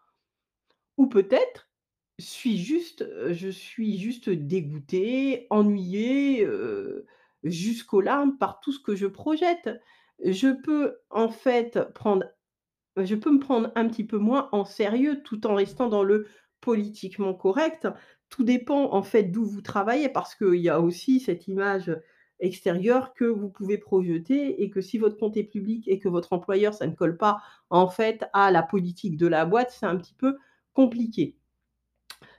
[0.97, 1.69] Ou peut-être,
[2.19, 7.05] suis juste, heu, je suis juste dégoûté, ennuyé, heu,
[7.43, 9.69] jusqu'aux larmes par tout ce que je projette.
[10.23, 12.25] Je peux en fait prendre
[12.97, 16.27] je peux me prendre un petit peu moins en sérieux tout en restant dans le
[16.61, 17.87] politiquement correct.
[18.29, 21.95] Tout dépend en fait d'où vous travaillez parce qu'il y a aussi cette image
[22.39, 26.33] extérieure que vous pouvez projeter et que si votre compte est public et que votre
[26.33, 29.97] employeur, ça ne colle pas en fait à la politique de la boîte, c'est un
[29.97, 30.37] petit peu
[30.73, 31.35] compliqué.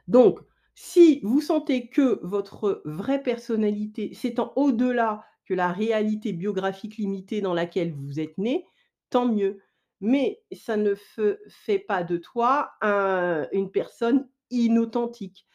[0.09, 0.41] Donc,
[0.75, 7.55] si vous sentez que votre vraie personnalité s'étend au-delà que la réalité biographique limitée dans
[7.55, 8.67] laquelle vous êtes né,
[9.11, 9.61] tant mieux.
[10.03, 15.47] Mais ça ne fait pas de toi un une personne inauthentique.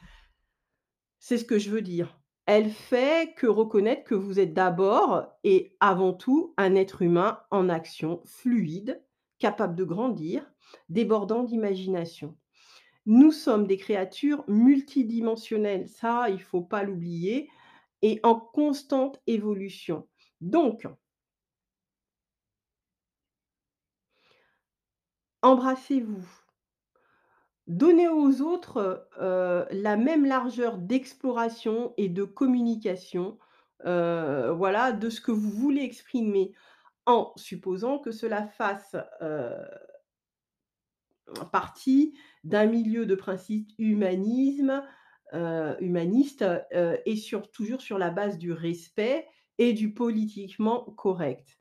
[1.19, 2.19] C'est ce que je veux dire.
[2.45, 7.67] Elle fait que reconnaître que vous êtes d'abord et avant tout un être humain en
[7.67, 9.03] action, fluide,
[9.37, 10.49] capable de grandir,
[10.87, 12.37] débordant d'imagination.
[13.05, 17.49] Nous sommes des créatures multidimensionnelles, ça, il faut pas l'oublier
[18.01, 20.07] et en constante évolution.
[20.39, 20.87] Donc
[25.41, 26.25] embrassez-vous.
[27.67, 33.37] Donnez aux autres, la même largeur d'exploration et de communication,
[33.83, 36.53] voilà, de ce que vous voulez exprimer,
[37.05, 38.95] en supposant que cela fasse,
[41.51, 44.81] partie d'un milieu de principes humanisme,
[45.33, 47.15] humaniste, et
[47.51, 49.27] toujours sur la base du respect
[49.57, 51.56] et du politiquement correct.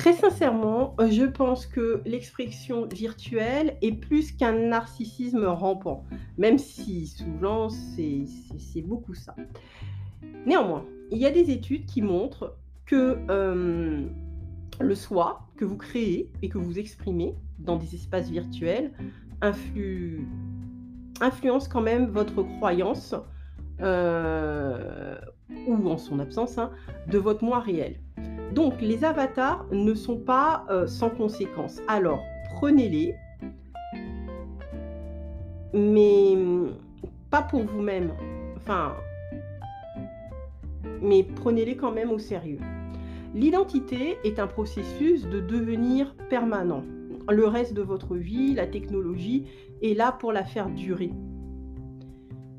[0.00, 6.04] Très sincèrement, heu, je pense que l'expression virtuelle est plus qu'un narcissisme rampant,
[6.38, 8.24] même si souvent c'est
[8.82, 9.36] beaucoup ça.
[10.46, 14.08] Néanmoins, il y a des études qui montrent que, hem,
[14.80, 18.92] le soi que vous créez et que vous exprimez dans des espaces virtuels
[19.42, 20.26] influe
[21.20, 23.14] influence quand même votre croyance,
[23.82, 25.18] heu,
[25.66, 26.70] ou en son absence, hein,
[27.06, 28.00] de votre moi réel.
[28.52, 31.80] Donc les avatars ne sont pas, heu, sans conséquences.
[31.88, 32.22] Alors
[32.56, 33.14] prenez-les
[35.72, 36.70] mais mmh,
[37.30, 38.12] pas pour vous-même,
[38.56, 38.94] enfin
[41.02, 42.58] mais prenez-les quand même au sérieux.
[43.34, 46.82] L'identité est un processus de devenir permanent.
[47.28, 49.46] Le reste de votre vie, la technologie
[49.82, 51.12] est là pour la faire durer.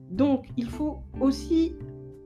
[0.09, 1.73] Donc il faut aussi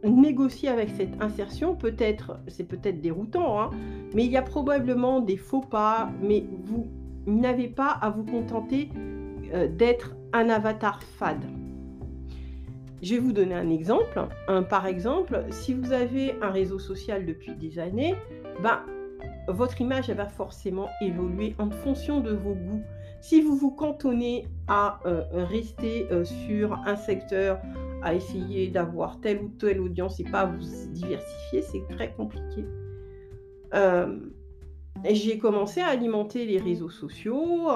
[0.05, 1.75] négocier avec cette insertion.
[1.75, 3.69] Peut-être c'est peut-être déroutant, hein,
[4.13, 6.87] mais il y a probablement des faux pas, mais vous
[7.25, 8.89] n'avez pas à vous contenter,
[9.53, 11.45] heu, d'être un avatar fade.
[13.01, 14.27] Je vais vous donner un exemple.
[14.47, 18.15] Un par exemple, si vous avez un réseau social depuis des années,
[18.63, 18.79] ben,
[19.47, 22.81] votre image, va forcément évoluer en fonction de vos goûts.
[23.21, 27.59] Si vous vous cantonnez à, heu, rester, heu, sur un secteur,
[28.03, 30.59] à essayer d'avoir telle ou telle audience et pas vous
[30.91, 32.65] diversifier, c'est très compliqué.
[33.71, 34.31] Hem,
[35.03, 37.67] j'ai commencé à alimenter les réseaux sociaux,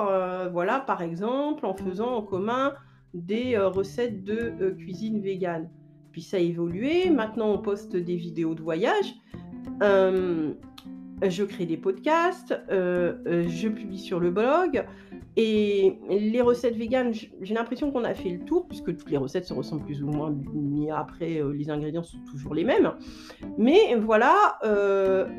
[0.51, 2.73] voilà, par exemple, en faisant en commun
[3.13, 5.69] des, recettes de, cuisine végane.
[6.11, 9.15] Puis ça a évolué, maintenant on poste des vidéos de voyage.
[11.21, 14.85] Je crée des podcasts, heu heu, je publie sur le blog
[15.35, 19.45] et les recettes véganes, j'ai l'impression qu'on a fait le tour puisque toutes les recettes
[19.45, 22.93] se ressemblent plus ou moins, mais après, heu, les ingrédients sont toujours les mêmes.
[23.57, 24.59] Mais voilà,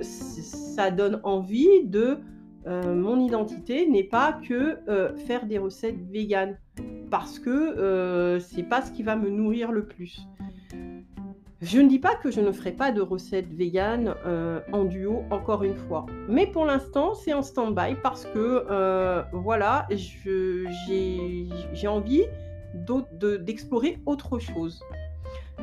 [0.03, 2.19] ça donne envie de,
[2.67, 4.79] mon identité n'est pas que,
[5.27, 6.59] faire des recettes véganes
[7.11, 10.21] parce que, c'est pas ce qui va me nourrir le plus.
[11.63, 15.25] Je ne dis pas que je ne ferai pas de recettes véganes, heu, en duo,
[15.31, 16.07] encore une fois.
[16.27, 22.25] Mais pour l'instant, c'est en stand-by parce que, heu, voilà, j'ai envie
[23.43, 24.83] d'explorer autre chose.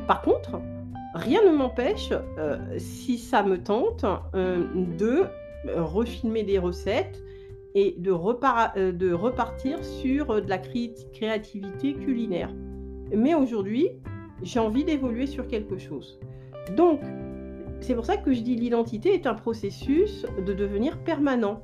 [0.06, 0.60] Par contre,
[1.14, 5.24] rien ne m'empêche, heu, si ça me tente, de
[5.74, 7.20] refilmer des recettes
[7.74, 12.54] et de repartir sur, de la créati créativité culinaire.
[13.12, 13.88] Mais aujourd'hui,
[14.42, 16.18] j'ai envie d'évoluer sur quelque chose.
[16.76, 17.00] Donc
[17.80, 21.62] c'est pour ça que je dis l'identité est un processus de devenir permanent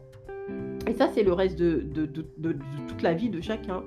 [0.86, 2.56] et ça, c'est le reste de de
[2.88, 3.82] toute la vie de chacun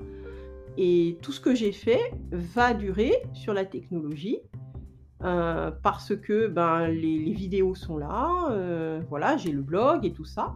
[0.77, 4.39] et tout ce que j'ai fait va durer sur la technologie,
[5.23, 10.25] heu, parce que, ben, les vidéos sont là, heu, voilà, j'ai le blog et tout
[10.25, 10.53] ça.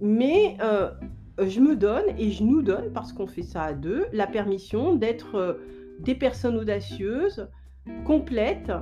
[0.00, 4.06] Mais, heu, je me donne et je nous donne, parce qu'on fait ça à 2,
[4.12, 5.58] la permission d'être,
[6.04, 7.48] des personnes audacieuses,
[8.04, 8.72] complètes,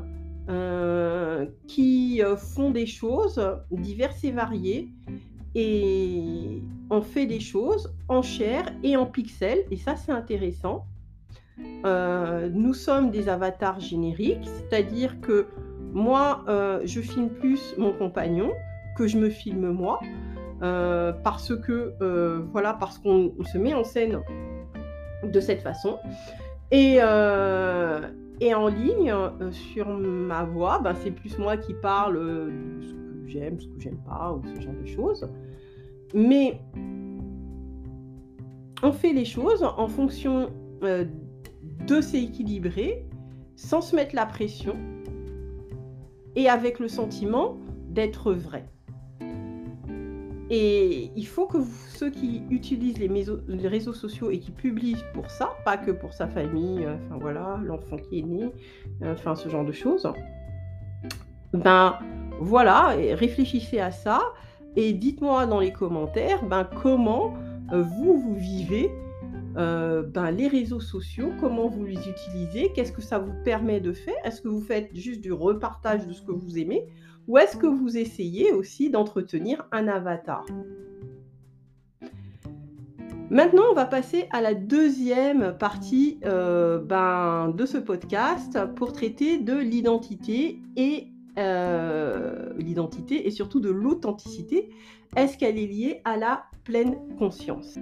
[0.48, 3.40] heu, qui, heu, font des choses
[3.70, 4.88] diverses et variées
[5.54, 10.86] et on fait des choses en chair et en pixels et ça, c'est intéressant.
[11.84, 15.46] Heu, nous sommes des avatars génériques, c'est-à-dire que
[15.92, 16.44] moi,
[16.84, 18.52] je filme plus mon compagnon
[18.96, 19.98] que je me filme moi,
[20.60, 21.94] parce que,
[22.52, 24.20] voilà, parce qu'on se met en scène
[25.24, 25.98] de cette façon
[26.70, 28.00] et heu
[28.42, 32.82] et en ligne, heu, sur ma voix, ben, c'est plus moi qui parle, heu, de
[32.82, 35.28] ce que j'aime, ce que j'aime pas ou ce genre de choses.
[36.14, 36.58] Mais
[38.82, 40.50] on fait les choses en fonction,
[40.80, 43.04] de s'équilibrer,
[43.56, 44.76] sans se mettre la pression
[46.36, 47.58] et avec le sentiment
[47.88, 48.64] d'être vrai.
[50.52, 55.30] Et il faut que v ceux qui utilisent les réseaux sociaux et qui publient pour
[55.30, 58.44] ça, pas que pour sa famille, heu, enfin voilà, l'enfant qui est né,
[59.02, 60.10] heu, enfin ce genre de choses.
[61.52, 61.98] Ben,
[62.40, 64.20] voilà réfléchissez à ça,
[64.76, 67.34] et dites-moi dans les commentaires, ben, comment,
[67.72, 68.90] heu, vous, vous vivez,
[69.54, 74.14] ben, les réseaux sociaux, comment vous les utilisez, qu'est-ce que ça vous permet de faire?
[74.24, 76.86] Est-ce que vous faites juste du repartage de ce que vous aimez?
[77.30, 80.44] Ou est-ce que vous essayez aussi d'entretenir un avatar?
[83.30, 89.38] Maintenant, on va passer à la deuxième partie, heu, ben, de ce podcast pour traiter
[89.38, 91.06] de l'identité et
[91.38, 94.70] heu, l'identité et surtout de l'authenticité.
[95.14, 97.78] Est-ce qu'elle est liée à la pleine conscience?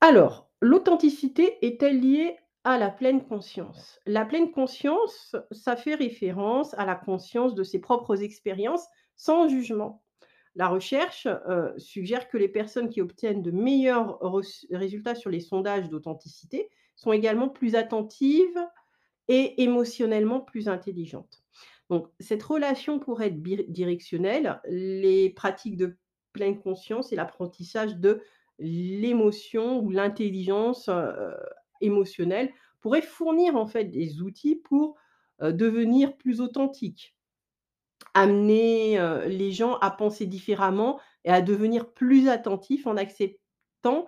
[0.00, 4.00] Alors, l'authenticité est-elle liée à la pleine conscience?
[4.06, 8.86] La pleine conscience, ça fait référence à la conscience de ses propres expériences
[9.16, 10.02] sans jugement.
[10.54, 14.20] La recherche, heu, suggère que les personnes qui obtiennent de meilleurs
[14.70, 18.58] résultats sur les sondages d'authenticité sont également plus attentives
[19.28, 21.42] et émotionnellement plus intelligentes.
[21.90, 24.60] Donc cette relation pourrait être bidirectionnelle.
[24.68, 25.96] Les pratiques de
[26.32, 28.22] pleine conscience et l'apprentissage de
[28.58, 31.34] l'émotion ou l'intelligence, heu,
[31.82, 34.96] émotionnelle pourraient fournir en fait des outils pour,
[35.42, 37.16] heu, devenir plus authentiques.
[38.14, 44.06] Amener, heu, les gens à penser différemment et à devenir plus attentifs en acceptant,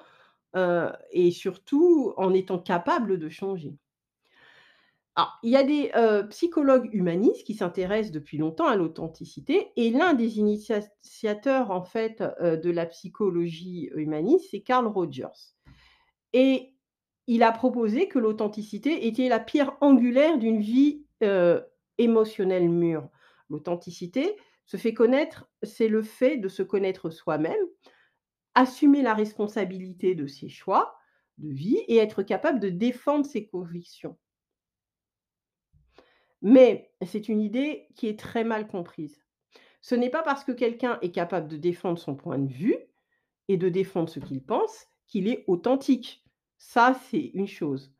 [0.57, 3.77] heu et surtout en étant capables de changer.
[5.17, 5.93] Alors, il y a des,
[6.31, 12.71] psychologues humanistes qui s'intéressent depuis longtemps à l'authenticité et l'un des initiateurs en fait, de
[12.71, 15.55] la psychologie humaniste, c'est Carl Rogers
[16.35, 16.74] et
[17.27, 21.65] il a proposé que l'authenticité était la pierre angulaire d'une vie, heu,
[21.99, 23.09] émotionnelle mûre.
[23.51, 27.67] L'authenticité se fait connaître, c'est le fait de se connaître soi-même,
[28.55, 30.97] assumer la responsabilité de ses choix
[31.39, 34.17] de vie et être capable de défendre ses convictions.
[36.43, 39.25] Mais c'est une idée qui est très mal comprise.
[39.81, 42.79] Ce n'est pas parce que quelqu'un est capable de défendre son point de vue
[43.49, 46.24] et de défendre ce qu'il pense qu'il est authentique.
[46.57, 47.95] Ça, c'est une chose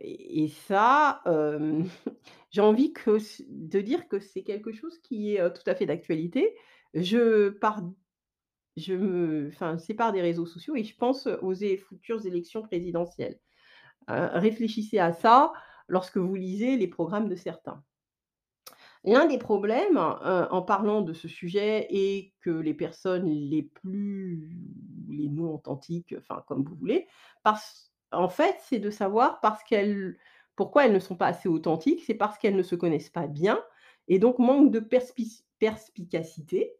[0.00, 1.22] et ça,
[2.50, 6.54] j'ai envie de dire que c'est quelque chose qui est, tout à fait d'actualité.
[6.94, 7.82] Je pars
[8.76, 13.38] je me enfin, c'est par des réseaux sociaux et je pense aux futures élections présidentielles.
[14.08, 15.52] Réfléchissez à ça
[15.86, 17.84] lorsque vous lisez les programmes de certains.
[19.04, 24.56] L'un des problèmes, en parlant de ce sujet et que les personnes les plus
[25.08, 27.06] les non authentiques, enfin comme vous voulez,
[27.42, 30.16] parce en fait, c'est de savoir parce qu'elles
[30.56, 33.62] pourquoi elles ne sont pas assez authentiques, c'est parce qu'elles ne se connaissent pas bien
[34.08, 34.80] et donc manquent de
[35.58, 36.76] perspicacité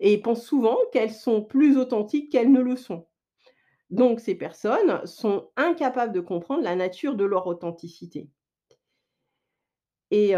[0.00, 3.06] et pensent souvent qu'elles sont plus authentiques qu'elles ne le sont.
[3.90, 8.30] Donc ces personnes sont incapables de comprendre la nature de leur authenticité.
[10.10, 10.34] Et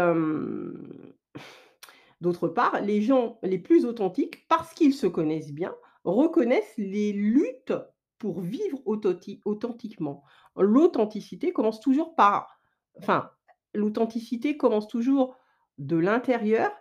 [2.21, 7.73] d'autre part, les gens les plus authentiques, parce qu'ils se connaissent bien, reconnaissent les luttes
[8.17, 10.23] pour vivre authentiquement.
[10.55, 12.55] L'authenticité commence toujours par
[12.97, 13.29] enfin,
[13.73, 15.37] l'authenticité commence toujours
[15.77, 16.71] de l'intérieur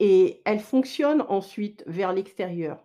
[0.00, 2.84] et elle fonctionne ensuite vers l'extérieur.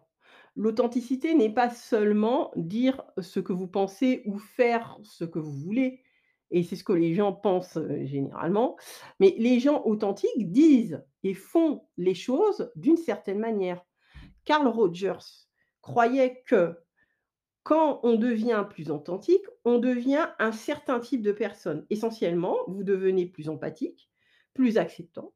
[0.55, 6.03] L'authenticité n'est pas seulement dire ce que vous pensez ou faire ce que vous voulez
[6.52, 8.78] et c'est ce que les gens pensent, généralement,
[9.20, 13.86] mais les gens authentiques disent et font les choses d'une certaine manière.
[14.45, 15.47] Carl Rogers
[15.82, 16.76] croyait que
[17.64, 21.86] quand on devient plus authentique, on devient un certain type de personne.
[21.89, 24.10] Essentiellement, vous devenez plus empathique,
[24.54, 25.34] plus acceptant,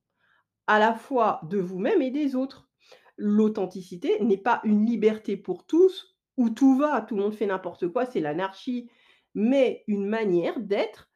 [0.66, 2.70] à la fois de vous-même et des autres.
[3.18, 7.88] L'authenticité n'est pas une liberté pour tous, où tout va, tout le monde fait n'importe
[7.90, 8.90] quoi, c'est l'anarchie,
[9.36, 11.12] mais une manière d'être,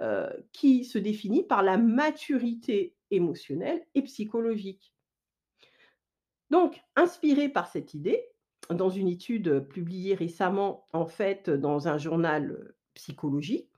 [0.00, 4.94] heu, qui se définit par la maturité émotionnelle et psychologique.
[6.50, 8.22] Donc, inspiré par cette idée,
[8.70, 13.68] dans une étude, publiée récemment, en fait, dans un journal, heu, Psychologie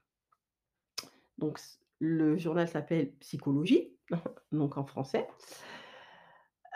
[1.38, 1.60] donc
[2.00, 3.96] le journal s'appelle Psychologie,
[4.52, 5.26] donc en français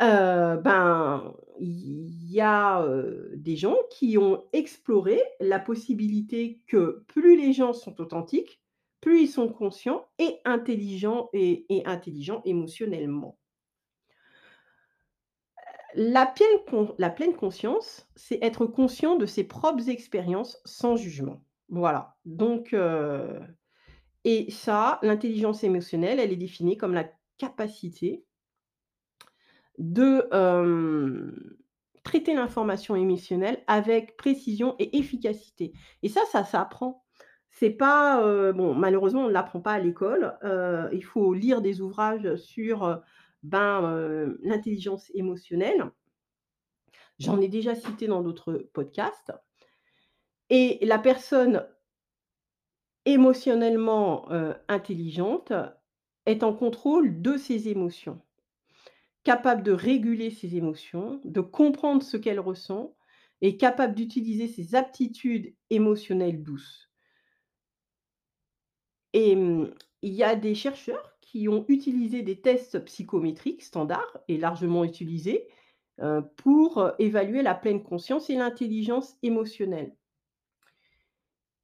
[0.01, 2.87] ben, il y a,
[3.35, 8.61] des gens qui ont exploré la possibilité que plus les gens sont authentiques,
[9.01, 13.39] plus ils sont conscients et intelligents et intelligents émotionnellement.
[15.95, 16.33] La
[16.71, 21.45] con la pleine conscience, c'est être conscient de ses propres expériences sans jugement.
[21.69, 22.75] Voilà, donc
[24.25, 28.25] et ça, l'intelligence émotionnelle, elle est définie comme la capacité
[29.79, 30.29] de,
[32.05, 37.05] traiter l'information émotionnelle avec précision et efficacité et ça, ça s'apprend.
[37.49, 40.37] C'est pas, bon, malheureusement, on ne l'apprend pas à l'école.
[40.93, 43.01] Il faut lire des ouvrages sur,
[43.45, 45.91] ben, l'intelligence émotionnelle.
[47.19, 49.33] J'en ai déjà cité dans d'autres podcasts
[50.51, 51.67] et la personne
[53.05, 54.29] émotionnellement,
[54.69, 55.53] intelligente
[56.27, 58.21] est en contrôle de ses émotions,
[59.25, 62.97] capable de réguler ses émotions, de comprendre ce qu'elle ressent
[63.41, 66.91] et capable d'utiliser ses aptitudes émotionnelles douces.
[69.15, 74.37] Et mmh, il y a des chercheurs qui ont utilisé des tests psychométriques standards et
[74.39, 75.49] largement utilisés,
[76.01, 79.97] heu, pour, heu, évaluer la pleine conscience et l'intelligence émotionnelle.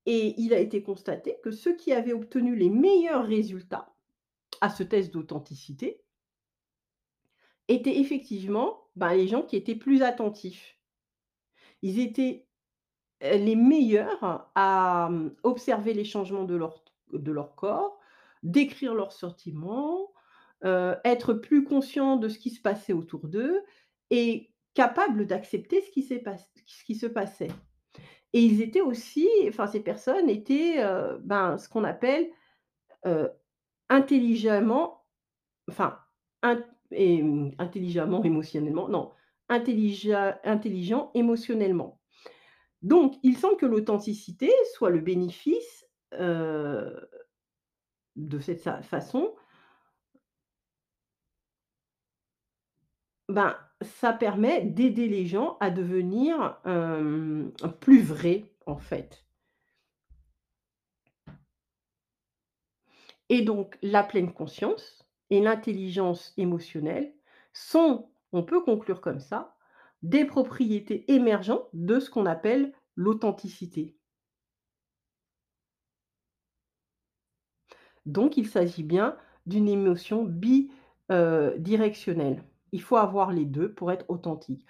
[0.06, 3.94] Et il a été constaté que ceux qui avaient obtenu les meilleurs résultats
[4.60, 6.02] à ce test d'authenticité
[7.68, 10.78] étaient effectivement, ben, les gens qui étaient plus attentifs.
[11.82, 12.46] Ils étaient,
[13.20, 17.98] les meilleurs à, mmh, observer les changements de leur de leur corps,
[18.42, 20.12] décrire leurs sentiments,
[20.62, 23.62] être plus conscients de ce qui se passait autour d'eux
[24.10, 25.90] et capables d'accepter ce
[26.66, 27.50] ce qui se passait.
[28.34, 30.84] Et ils étaient aussi enfin ces personnes étaient,
[31.22, 32.28] ben, ce qu'on appelle,
[33.88, 34.98] intelligemment
[35.68, 35.98] enfin,
[36.92, 39.12] mmh, intelligemment, émotionnellement, non,
[39.48, 42.00] intelligea intelligents émotionnellement.
[42.82, 47.08] Donc il semble que l'authenticité soit le bénéfice, heu,
[48.16, 49.34] de cette façon
[53.28, 59.24] ben, ça permet d'aider les gens à devenir, hem, plus vrais, en fait.
[63.30, 67.14] Et donc la pleine conscience et l'intelligence émotionnelle
[67.52, 69.56] sont, on peut conclure comme ça,
[70.02, 73.96] des propriétés émergentes de ce qu'on appelle l'authenticité.
[78.06, 79.16] Donc il s'agit bien
[79.46, 80.70] d'une émotion bi
[81.10, 82.42] heu, directionnelle.
[82.72, 84.66] Il faut avoir les 2 pour être authentique.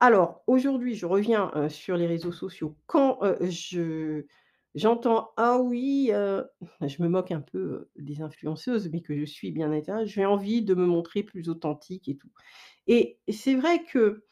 [0.00, 2.76] Alors aujourd'hui, je reviens, heu, sur les réseaux sociaux.
[2.86, 4.26] Quand, heu, je
[4.74, 6.46] j'entends: «Ah oui, heu»
[6.86, 10.62] je me moque un peu, des influenceuses, mais que je suis bien évidemment, j'ai envie
[10.62, 12.30] de me montrer plus authentique et tout.
[12.86, 14.24] Et c'est vrai que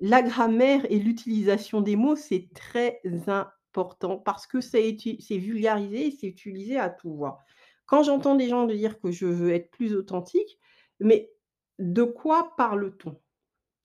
[0.00, 3.00] la grammaire et l'utilisation des mots, c'est très
[3.74, 4.92] important parce que c'est
[5.38, 7.38] vulgarisé et c'est utilisé à tout va.
[7.86, 10.58] Quand j'entends des gens dire que je veux être plus authentique,
[11.00, 11.32] mais
[11.78, 13.20] de quoi parle-t-on?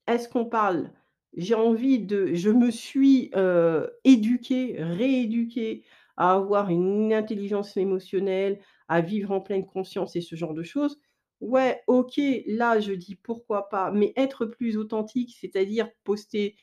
[0.07, 0.91] Est-ce qu'on parle
[1.35, 5.83] j'ai envie de je me suis, heu, éduquée, rééduquée
[6.17, 10.99] à avoir une intelligence émotionnelle, à vivre en pleine conscience et ce genre de choses.
[11.41, 16.55] Ouais, OK, là je dis pourquoi pas, mais être plus authentique, c'est-à-dire poster,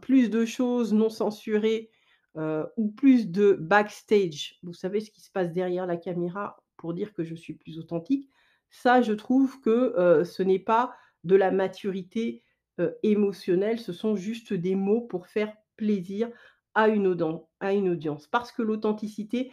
[0.00, 1.90] plus de choses non censurées,
[2.36, 4.58] heu, ou plus de backstage.
[4.62, 7.78] Vous savez ce qui se passe derrière la caméra pour dire que je suis plus
[7.78, 8.28] authentique?
[8.70, 10.94] Ça, je trouve que, heu, ce n'est pas
[11.24, 12.42] de la maturité,
[12.80, 16.30] heu, émotionnelle, ce sont juste des mots pour faire plaisir
[16.74, 18.26] à une audience.
[18.28, 19.52] Parce que l'authenticité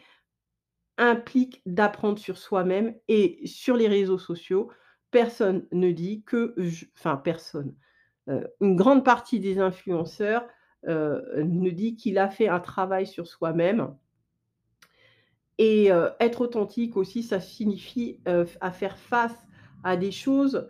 [0.97, 4.69] implique d'apprendre sur soi-même et sur les réseaux sociaux,
[5.11, 7.75] personne ne dit que j enfin personne,
[8.29, 10.47] heu, une grande partie des influenceurs,
[10.87, 13.95] heu, ne dit qu'il a fait un travail sur soi-même
[15.57, 18.19] et heu, être authentique aussi, ça signifie,
[18.61, 19.47] à faire face
[19.83, 20.67] à des choses,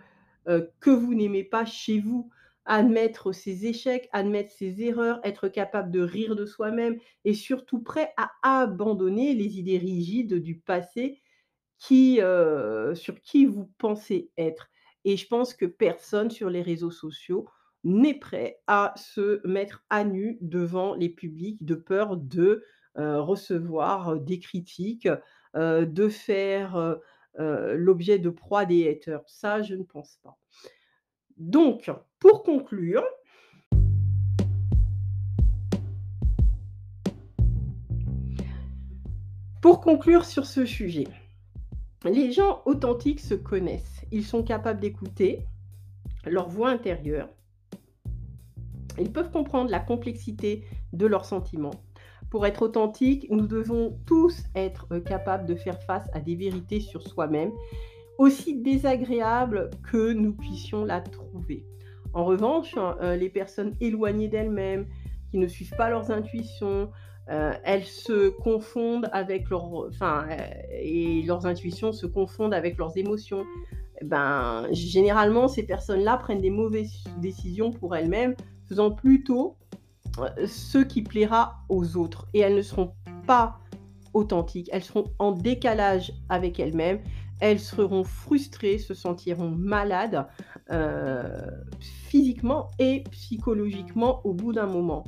[0.80, 2.30] que vous n'aimez pas chez vous.
[2.66, 8.14] Admettre ses échecs, admettre ses erreurs, être capable de rire de soi-même et surtout prêt
[8.18, 11.22] à abandonner les idées rigides du passé
[12.22, 14.70] heu, sur qui vous pensez être.
[15.06, 17.48] Et je pense que personne sur les réseaux sociaux
[17.84, 22.64] n'est prêt à se mettre à nu devant les publics de peur de,
[22.98, 25.08] heu, recevoir des critiques,
[25.56, 26.98] de faire,
[27.40, 29.24] l'objet de proie des haters.
[29.28, 30.38] Ça, je ne pense pas.
[31.38, 31.90] Donc
[39.62, 41.08] pour conclure sur ce sujet,
[42.06, 44.06] les gens authentiques se connaissent.
[44.12, 45.48] Ils sont capables d'écouter
[46.26, 47.30] leur voix intérieure.
[49.00, 50.64] Ils peuvent comprendre la complexité
[50.94, 51.84] de leurs sentiments.
[52.30, 56.82] Pour être authentique, nous devons tous être, heu, capables de faire face à des vérités
[56.82, 57.52] sur soi-même,
[58.20, 61.66] aussi désagréables que nous puissions la trouver.
[62.14, 64.88] En revanche, heu, les personnes éloignées d'elles-mêmes,
[65.30, 66.92] qui ne suivent pas leurs intuitions,
[67.30, 70.44] heu, elles se confondent avec leurs enfin, heu
[70.74, 73.46] et leurs intuitions se confondent avec leurs émotions.
[74.02, 78.36] Et ben, généralement, ces personnes-là prennent des mauvaises décisions pour elles-mêmes,
[78.68, 79.56] faisant plutôt,
[80.46, 82.94] ce qui plaira aux autres et elles ne seront
[83.26, 83.60] pas
[84.14, 87.00] authentiques, elles seront en décalage avec elles-mêmes,
[87.40, 90.51] elles seront frustrées, se sentiront malades euh,
[91.80, 95.04] physiquement et psychologiquement au bout d'un moment.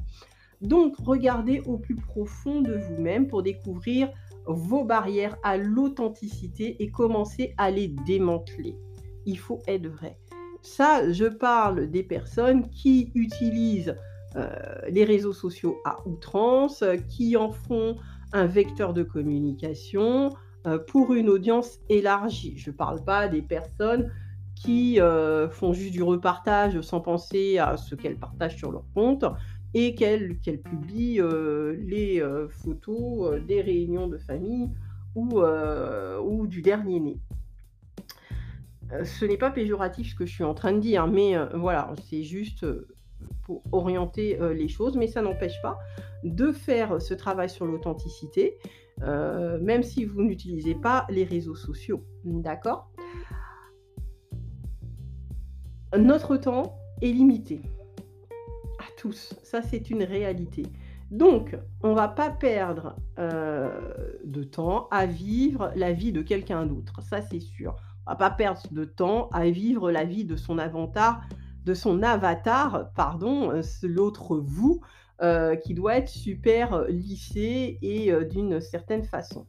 [0.61, 4.09] Donc, regardez au plus profond de vous-même pour découvrir
[4.45, 8.77] vos barrières à l'authenticité et commencer à les démanteler.
[9.25, 10.17] Il faut être vrai.
[10.61, 13.97] Ça, je parle des personnes qui utilisent
[14.35, 14.49] euh,
[14.89, 17.97] les réseaux sociaux à outrance, qui en font
[18.31, 20.33] un vecteur de communication
[20.65, 22.57] euh, pour une audience élargie.
[22.57, 24.09] Je ne parle pas des personnes
[24.63, 29.25] qui euh, font juste du repartage sans penser à ce qu'elles partagent sur leur compte
[29.73, 31.19] et qu'elles publient
[31.79, 34.69] les photos des réunions de famille
[35.15, 37.17] ou, ou du dernier né
[39.03, 42.21] ce n'est pas péjoratif ce que je suis en train de dire, mais voilà, c'est
[42.21, 42.63] juste
[43.41, 45.79] pour orienter les choses, mais ça n'empêche pas
[46.23, 48.59] de faire ce travail sur l'authenticité,
[49.01, 52.03] même si vous n'utilisez pas les réseaux sociaux.
[52.23, 52.91] D'accord?
[55.97, 57.61] Notre temps est limité.
[58.79, 59.33] À tous.
[59.43, 60.63] Ça, c'est une réalité.
[61.11, 67.01] Donc, on ne va pas perdre de temps à vivre la vie de quelqu'un d'autre.
[67.03, 67.75] Ça, c'est sûr.
[68.07, 71.21] On ne va pas perdre de temps à vivre la vie de son avatar
[71.65, 74.81] de son avatar, pardon, euh, l'autre vous,
[75.21, 79.45] euh, qui doit être super euh, lissé et d'une certaine façon.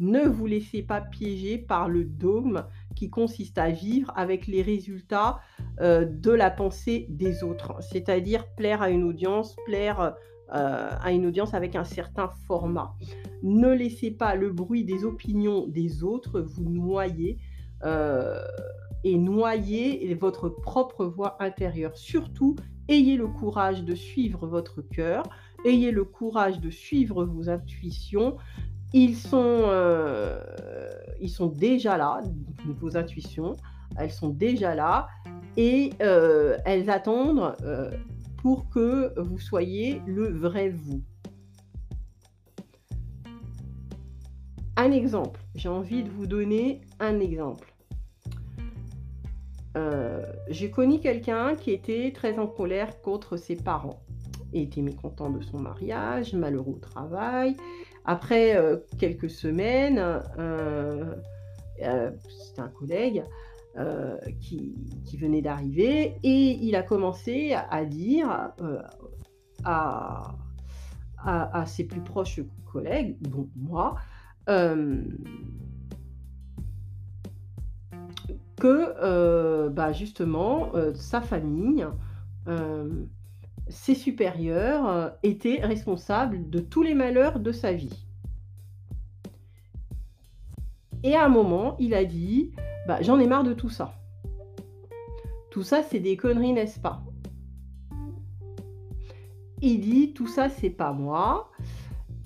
[0.00, 2.64] Ne vous laissez pas piéger par le dogme
[2.96, 5.40] qui consiste à vivre avec les résultats
[5.80, 10.14] de la pensée des autres, c'est-à-dire plaire à une audience, plaire
[10.48, 12.94] à une audience avec un certain format.
[13.42, 17.38] Ne laissez pas le bruit des opinions des autres vous noyer
[19.04, 21.96] et noyer votre propre voix intérieure.
[21.96, 22.56] Surtout,
[22.88, 25.22] ayez le courage de suivre votre cœur,
[25.64, 28.36] ayez le courage de suivre vos intuitions.
[28.92, 30.40] Ils sont, euh,
[31.20, 32.20] ils sont déjà là,
[32.80, 33.54] vos intuitions,
[33.96, 35.06] elles sont déjà là
[35.56, 37.90] et euh, elles attendent euh,
[38.38, 41.02] pour que vous soyez le vrai vous.
[44.76, 47.72] Un exemple, j'ai envie de vous donner un exemple.
[50.48, 54.02] J'ai connu quelqu'un qui était très en colère contre ses parents.
[54.52, 57.56] Il était mécontent de son mariage, malheureux au travail.
[58.04, 59.98] Après euh, quelques semaines,
[60.38, 61.14] euh,
[61.78, 63.24] c'était un collègue
[64.40, 64.74] qui,
[65.18, 68.52] venait d'arriver et il a commencé à, dire
[69.64, 70.34] à,
[71.66, 73.96] ses plus proches collègues, dont moi,
[78.60, 81.84] que euh, bah, justement euh, sa famille,
[82.46, 83.06] euh,
[83.70, 88.06] ses supérieurs étaient responsables de tous les malheurs de sa vie.
[91.02, 92.52] Et à un moment, il a dit
[92.86, 93.94] bah, J'en ai marre de tout ça.
[95.50, 97.02] Tout ça, c'est des conneries, n'est-ce pas?
[99.62, 101.50] Il dit Tout ça, c'est pas moi.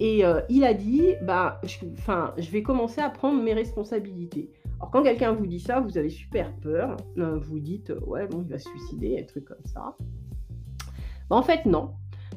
[0.00, 1.76] Et il a dit bah, je,
[2.38, 4.50] je vais commencer à prendre mes responsabilités.
[4.78, 6.96] Alors quand quelqu'un vous dit ça, vous avez super peur.
[7.18, 9.96] Euh, vous dites ouais bon il va se suicider, un truc comme ça.
[11.34, 11.94] En fait non.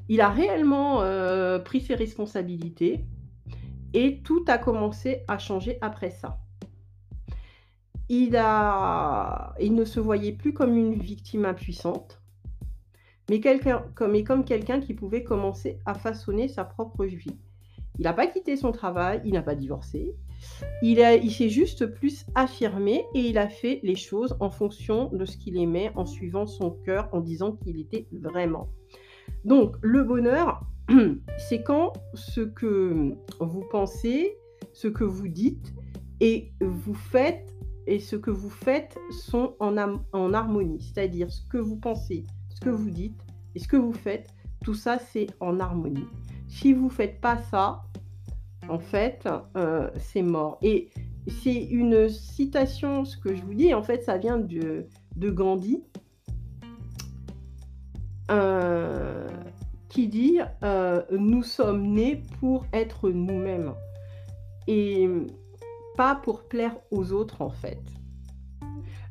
[0.09, 3.05] Il a réellement euh, pris ses responsabilités
[3.93, 6.39] et tout a commencé à changer après ça.
[8.09, 9.53] Il, a...
[9.59, 12.21] il ne se voyait plus comme une victime impuissante,
[13.29, 13.41] mais,
[13.95, 17.37] comme, quelqu'un qui pouvait commencer à façonner sa propre vie.
[17.99, 20.15] Il n'a pas quitté son travail, il n'a pas divorcé,
[20.81, 25.25] il, il s'est juste plus affirmé et il a fait les choses en fonction de
[25.25, 28.69] ce qu'il aimait, en suivant son cœur, en disant qu'il était vraiment.
[29.45, 30.61] Donc le bonheur,
[31.37, 34.37] c'est quand ce que vous pensez,
[34.73, 35.73] ce que vous dites
[36.19, 37.53] et vous faites
[37.87, 39.77] et ce que vous faites sont en,
[40.33, 40.81] harmonie.
[40.81, 43.19] C'est-à-dire ce que vous pensez, ce que vous dites
[43.55, 44.29] et ce que vous faites,
[44.63, 46.07] tout ça c'est en harmonie.
[46.47, 47.83] Si vous ne faites pas ça,
[48.69, 50.57] en fait, euh, c'est mort.
[50.61, 50.89] Et
[51.27, 54.87] c'est une citation, ce que je vous dis, en fait, ça vient de
[55.29, 55.83] Gandhi,
[58.31, 59.27] euh,
[59.89, 63.73] qui dit euh, Nous sommes nés pour être nous-mêmes
[64.67, 65.07] et
[65.95, 67.81] pas pour plaire aux autres, en fait.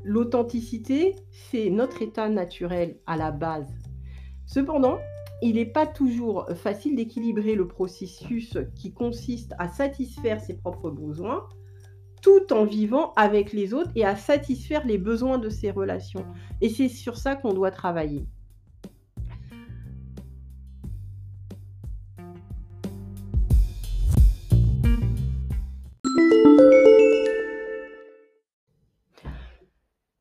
[0.05, 3.73] L'authenticité, c'est notre état naturel à la base.
[4.47, 4.99] Cependant,
[5.43, 11.49] il n'est pas toujours facile d'équilibrer le processus qui consiste à satisfaire ses propres besoins
[12.23, 16.25] tout en vivant avec les autres et à satisfaire les besoins de ses relations.
[16.61, 18.27] Et c'est sur ça qu'on doit travailler.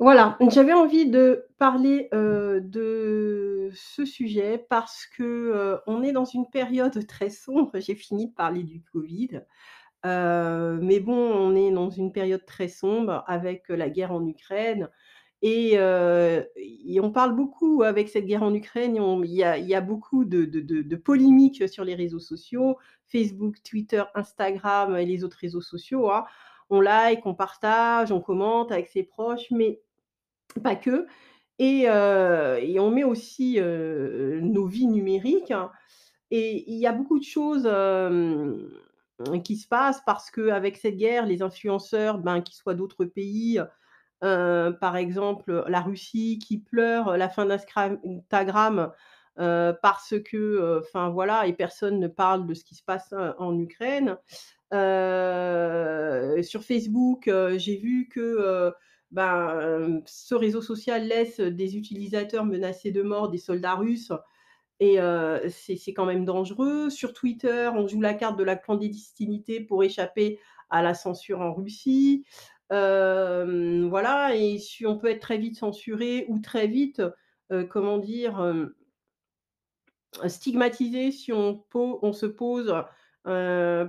[0.05, 6.25] Voilà, j'avais envie de parler, heu, de ce sujet parce que, heu, on est dans
[6.25, 7.71] une période très sombre.
[7.79, 9.41] J'ai fini de parler du covid,
[10.05, 14.89] heu, mais bon, on est dans une période très sombre avec la guerre en Ukraine
[15.41, 19.43] et on parle beaucoup avec cette guerre en Ukraine, il y
[19.75, 22.77] a beaucoup de polémiques sur les réseaux sociaux,
[23.07, 26.25] Facebook, Twitter, Instagram et les autres réseaux sociaux, hein.
[26.71, 29.81] On like, on partage, on commente avec ses proches, mais
[30.61, 31.07] pas que
[31.59, 35.53] et on met aussi, nos vies numériques
[36.31, 37.69] et il y a beaucoup de choses,
[39.43, 43.59] qui se passent parce qu'avec cette guerre, les influenceurs, ben, qui soient d'autres pays,
[44.21, 48.91] par exemple, la Russie qui pleure la fin d'Inscram Instagram,
[49.39, 53.57] heu, parce que, enfin voilà et personne ne parle de ce qui se passe, en
[53.57, 54.17] Ukraine.
[56.43, 58.73] Sur Facebook, j'ai vu que,
[59.11, 64.11] ben, ce réseau social laisse des utilisateurs menacés de mort des soldats russes
[64.79, 64.97] et
[65.47, 66.89] c'est quand même dangereux.
[66.89, 70.39] Sur Twitter, on joue la carte de la clandestinité pour échapper
[70.69, 72.25] à la censure en Russie.
[72.69, 77.01] Voilà et su on peut être très vite censuré ou très vite,
[77.69, 78.67] comment dire?
[80.27, 82.73] Stigmatisé si on on se pose,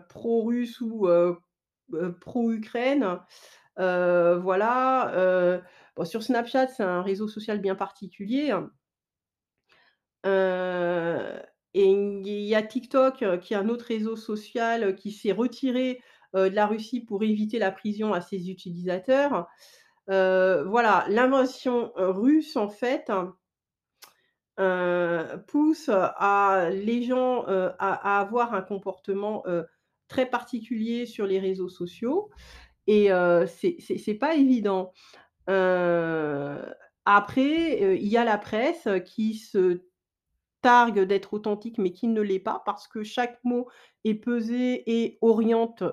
[0.09, 1.09] pro-russe ou,
[2.21, 3.19] pro-Ukraine.
[3.77, 5.63] Voilà,
[6.05, 8.53] sur Snapchat, c'est un réseau social bien particulier.
[10.25, 11.43] Heu
[11.79, 16.01] et il y a TikTok, qui est un autre réseau social qui s'est retiré,
[16.35, 19.47] de la Russie pour éviter la prison à ses utilisateurs.
[20.09, 23.11] Voilà, l'invasion, heu, russe en fait
[25.47, 29.45] pousse à les gens, à avoir un comportement,
[30.09, 32.31] très particulier sur les réseaux sociaux
[32.87, 34.93] et heu, c'est pas évident.
[37.05, 39.83] Après, il y a la presse qui se
[40.61, 43.69] targue d'être authentique, mais qui ne l'est pas parce que chaque mot
[44.05, 45.85] est pesé et oriente,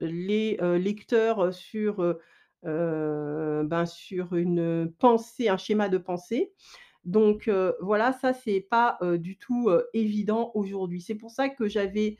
[0.00, 2.16] les, lecteurs sur,
[2.62, 6.52] ben, sur une pensée, un schéma de pensée.
[7.04, 7.50] Donc
[7.80, 11.02] voilà, ça c'est pas, du tout, évident aujourd'hui.
[11.02, 12.16] C'est pour ça que j'avais,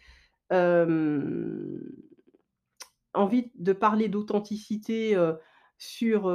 [3.14, 5.16] envie de parler d'authenticité,
[5.78, 6.30] sur,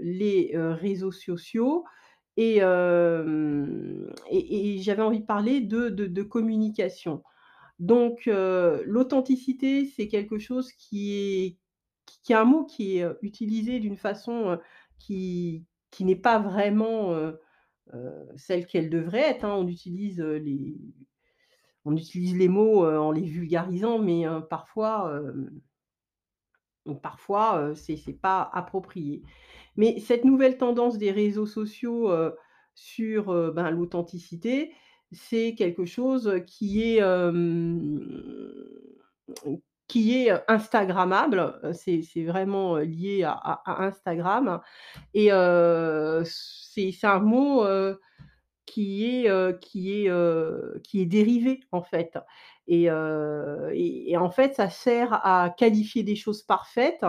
[0.00, 1.84] les, réseaux sociaux
[2.36, 2.56] et
[4.30, 7.22] et j'avais envie de parler de de de communication.
[7.78, 11.56] Donc l'authenticité, c'est quelque chose qui est
[12.22, 14.58] qui est un mot qui est, utilisé d'une façon,
[14.98, 17.14] qui qui n'est pas vraiment,
[18.36, 19.54] celle qu'elle devrait être, hein.
[19.56, 20.76] On utilise, les
[21.84, 25.22] on utilise les mots, en les vulgarisant, mais parfois,
[26.86, 29.22] hem, parfois, c'est c'est pas approprié.
[29.76, 32.10] Mais cette nouvelle tendance des réseaux sociaux,
[32.74, 34.72] sur, ben, l'authenticité,
[35.10, 37.02] c'est quelque chose qui est,
[39.88, 41.60] qui est, instagrammable.
[41.72, 44.60] C'est vraiment, lié à Instagram
[45.14, 45.28] et
[46.24, 47.64] c'est c'est un mot,
[48.66, 52.18] qui est, qui est, qui est dérivé, en fait
[52.68, 57.04] et heu et en fait, ça sert à qualifier des choses parfaites,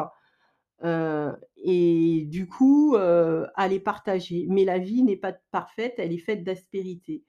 [0.86, 4.47] heu et du coup, heu, à les partager.
[4.49, 7.24] Mais la vie n'est pas parfaite, elle est faite d'aspérités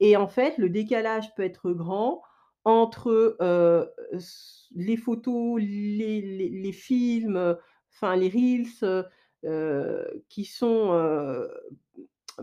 [0.00, 2.22] et en fait, le décalage peut être grand
[2.64, 3.38] entre,
[4.76, 7.56] les photos, les les films,
[7.94, 9.06] enfin les reels,
[10.28, 11.46] qui sont,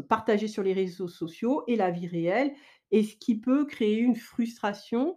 [0.09, 2.53] partagés sur les réseaux sociaux et la vie réelle
[2.93, 5.15] et ce qui peut créer une frustration,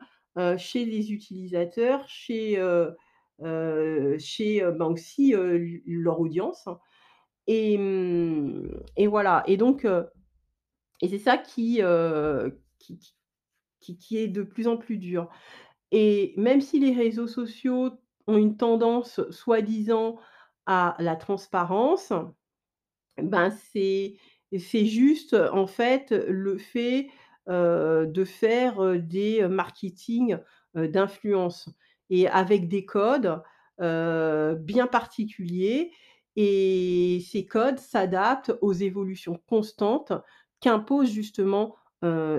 [0.59, 2.57] chez les utilisateurs, chez,
[4.19, 5.35] chez, ben, aussi,
[5.87, 6.69] leur audience
[7.47, 9.87] et mmh et voilà et donc
[11.01, 11.81] et c'est ça qui
[12.79, 12.99] qui
[13.81, 15.31] qui qui est de plus en plus dur
[15.93, 17.91] et même si les réseaux sociaux
[18.27, 20.19] ont une tendance soi-disant
[20.67, 22.13] à la transparence,
[23.19, 24.17] ben, c'est
[24.59, 27.09] c'est juste, en fait, le fait,
[27.49, 30.39] heu, de faire, heu, des, heu, marketing,
[30.75, 31.69] d'influence
[32.11, 33.41] et avec des codes,
[33.81, 35.91] bien particuliers
[36.37, 40.13] et ces codes s'adaptent aux évolutions constantes
[40.61, 41.77] qu'imposent justement,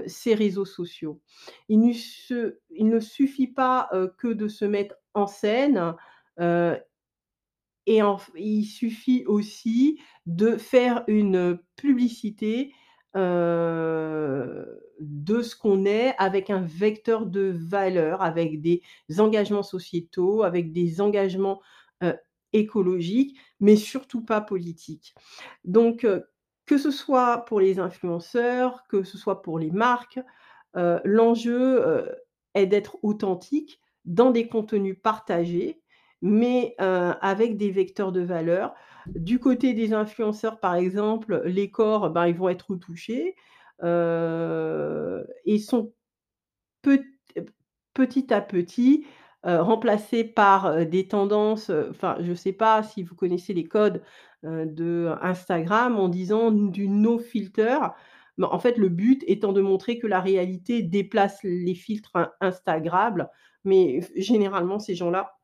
[0.05, 1.19] ces réseaux sociaux.
[1.67, 3.89] Il ne se il ne suffit pas,
[4.19, 5.95] que de se mettre en scène,
[6.39, 8.01] et
[8.35, 12.73] il suffit aussi de faire une publicité,
[13.15, 14.71] de
[15.41, 18.81] ce qu'on est avec un vecteur de valeurs, avec des
[19.19, 21.61] engagements sociétaux, avec des engagements,
[22.03, 22.15] heu,
[22.53, 25.13] écologique, mais surtout pas politique.
[25.65, 26.05] Donc,
[26.65, 30.19] que ce soit pour les influenceurs, que ce soit pour les marques,
[30.75, 32.05] l'enjeu,
[32.53, 35.81] est d'être authentique dans des contenus partagés,
[36.21, 38.73] mais, heu, avec des vecteurs de valeur.
[39.15, 43.35] Du côté des influenceurs, par exemple, les corps, ben, ils vont être retouchés,
[43.83, 45.93] heu et sont
[46.81, 47.03] Pet
[47.93, 49.05] petit à petit,
[49.45, 54.03] heu, remplacés par, des tendances, enfin, je ne sais pas si vous connaissez les codes,
[54.43, 57.79] de Instagram en disant du no filter.
[58.37, 62.31] Mais en fait, le but étant de montrer que la réalité déplace les filtres in
[62.41, 63.29] instagrammables,
[63.65, 65.36] mais généralement ces gens-là,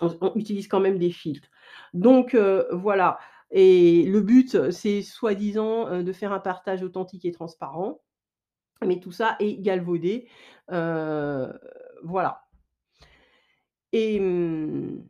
[0.00, 1.48] on utilise quand même des filtres.
[1.94, 3.18] Donc heu, voilà
[3.50, 8.00] et le but, c'est soi-disant, heu, de faire un partage authentique et transparent.
[8.84, 10.28] Mais tout ça est galvaudé,
[10.72, 11.52] heu,
[12.02, 12.44] voilà
[13.92, 15.04] et mmh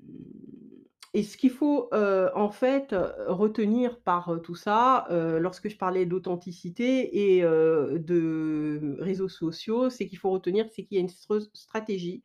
[1.16, 2.93] et ce qu'il faut, en fait,
[3.28, 5.07] retenir par, tout ça,
[5.41, 10.99] lorsque je parlais d'authenticité et de réseaux sociaux, c'est qu'il faut retenir, c'est qu'il y
[10.99, 12.24] a une str stratégie,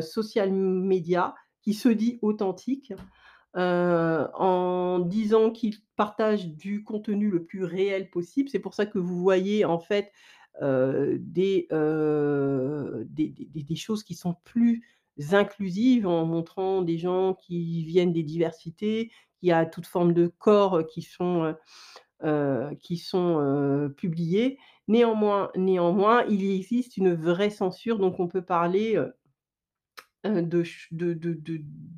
[0.00, 2.92] social média qui se dit authentique,
[3.56, 8.48] heu, en disant qu'il partage du contenu le plus réel possible.
[8.48, 10.12] C'est pour ça que vous voyez en fait,
[10.60, 14.82] des, heu, des des choses qui sont plus
[15.32, 19.10] inclusives en montrant des gens qui viennent des diversités,
[19.40, 21.54] qui a toutes formes de corps, qui sont,
[22.80, 24.58] qui sont, publiés.
[24.88, 28.98] Néanmoins néanmoins, il existe une vraie censure, donc on peut parler,
[30.24, 30.64] Heu, de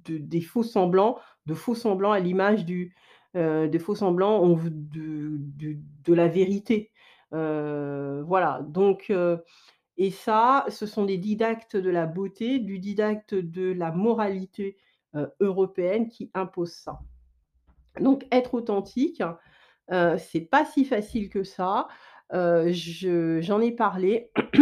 [0.08, 2.94] des faux semblants, de faux semblants à l'image du,
[3.36, 6.90] heu, des faux semblants de la vérité.
[7.34, 9.12] Heu, voilà donc
[9.96, 14.76] et ça, ce sont des didactes de la beauté, du didacte de la moralité,
[15.40, 17.00] européenne qui imposent ça.
[18.00, 19.22] Donc être authentique,
[19.90, 21.88] c'est pas si facile que ça.
[22.32, 24.32] Je j'en ai parlé.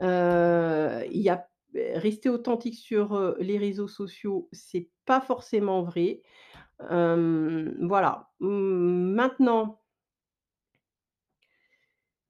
[0.00, 6.22] Il y a rester authentique sur, les réseaux sociaux, c'est pas forcément vrai.
[6.80, 8.30] Voilà.
[8.40, 9.80] Mmh, maintenant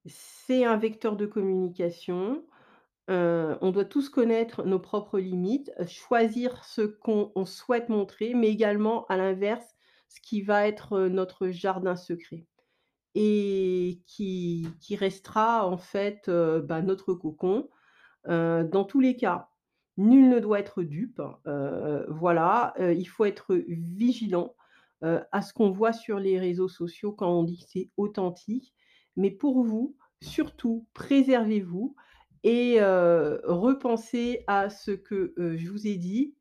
[0.06, 2.44] c'est un vecteur de communication.
[3.08, 9.06] On doit tous connaître nos propres limites, choisir ce qu'on on souhaite montrer, mais également
[9.06, 9.76] à l'inverse,
[10.08, 12.46] ce qui va être, notre jardin secret
[13.14, 14.66] et qui
[14.98, 17.68] restera en fait, bah, notre cocon.
[18.26, 19.48] Dans tous les cas,
[19.96, 21.22] nul ne doit être dupe,
[22.08, 24.54] voilà, il faut être vigilant,
[25.02, 28.74] à ce qu'on voit sur les réseaux sociaux quand on dit que c'est authentique.
[29.16, 31.94] Mais pour vous, surtout préservez-vous
[32.42, 36.34] et repensez à ce que, je vous ai dit,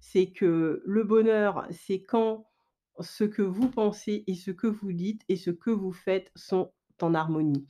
[0.00, 2.46] c'est que le bonheur, c'est quand
[3.00, 6.72] ce que vous pensez et ce que vous dites et ce que vous faites sont
[7.00, 7.66] en harmonie.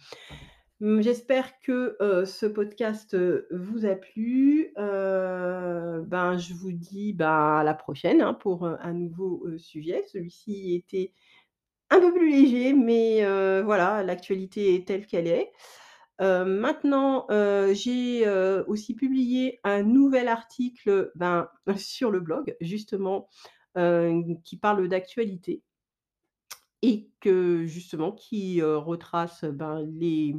[0.83, 4.73] Mmh, j'espère que, heu, ce podcast, heu, vous a plu.
[4.77, 10.03] Heu, ben, je vous dis, bah, à la prochaine, hein, pour, un nouveau, sujet.
[10.13, 11.13] Celui-ci était
[11.91, 13.21] un peu plus léger, mais
[13.63, 15.53] voilà, l'actualité est telle qu'elle est.
[16.21, 17.27] Maintenant,
[17.73, 18.29] j'ai,
[18.67, 23.29] aussi publié un nouvel article, ben, sur le blog justement,
[23.77, 25.63] qui parle d'actualité
[26.83, 30.35] et que justement qui, retrace, ben, les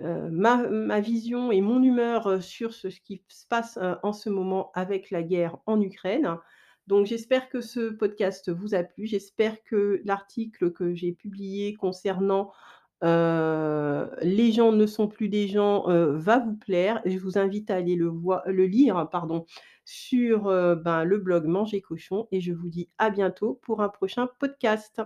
[0.00, 4.30] Heu, ma vision et mon humeur, heu, sur ce qui se passe, heu, en ce
[4.30, 6.36] moment avec la guerre en Ukraine.
[6.86, 9.06] Donc j'espère que ce podcast vous a plu.
[9.06, 12.52] J'espère que l'article que j'ai publié concernant,
[13.02, 17.00] «Les gens ne sont plus des gens», va vous plaire.
[17.04, 19.46] Je vous invite à aller le lire, pardon,
[19.84, 20.44] sur,
[20.76, 25.00] ben, le blog Manger Cochon et je vous dis à bientôt pour un prochain podcast.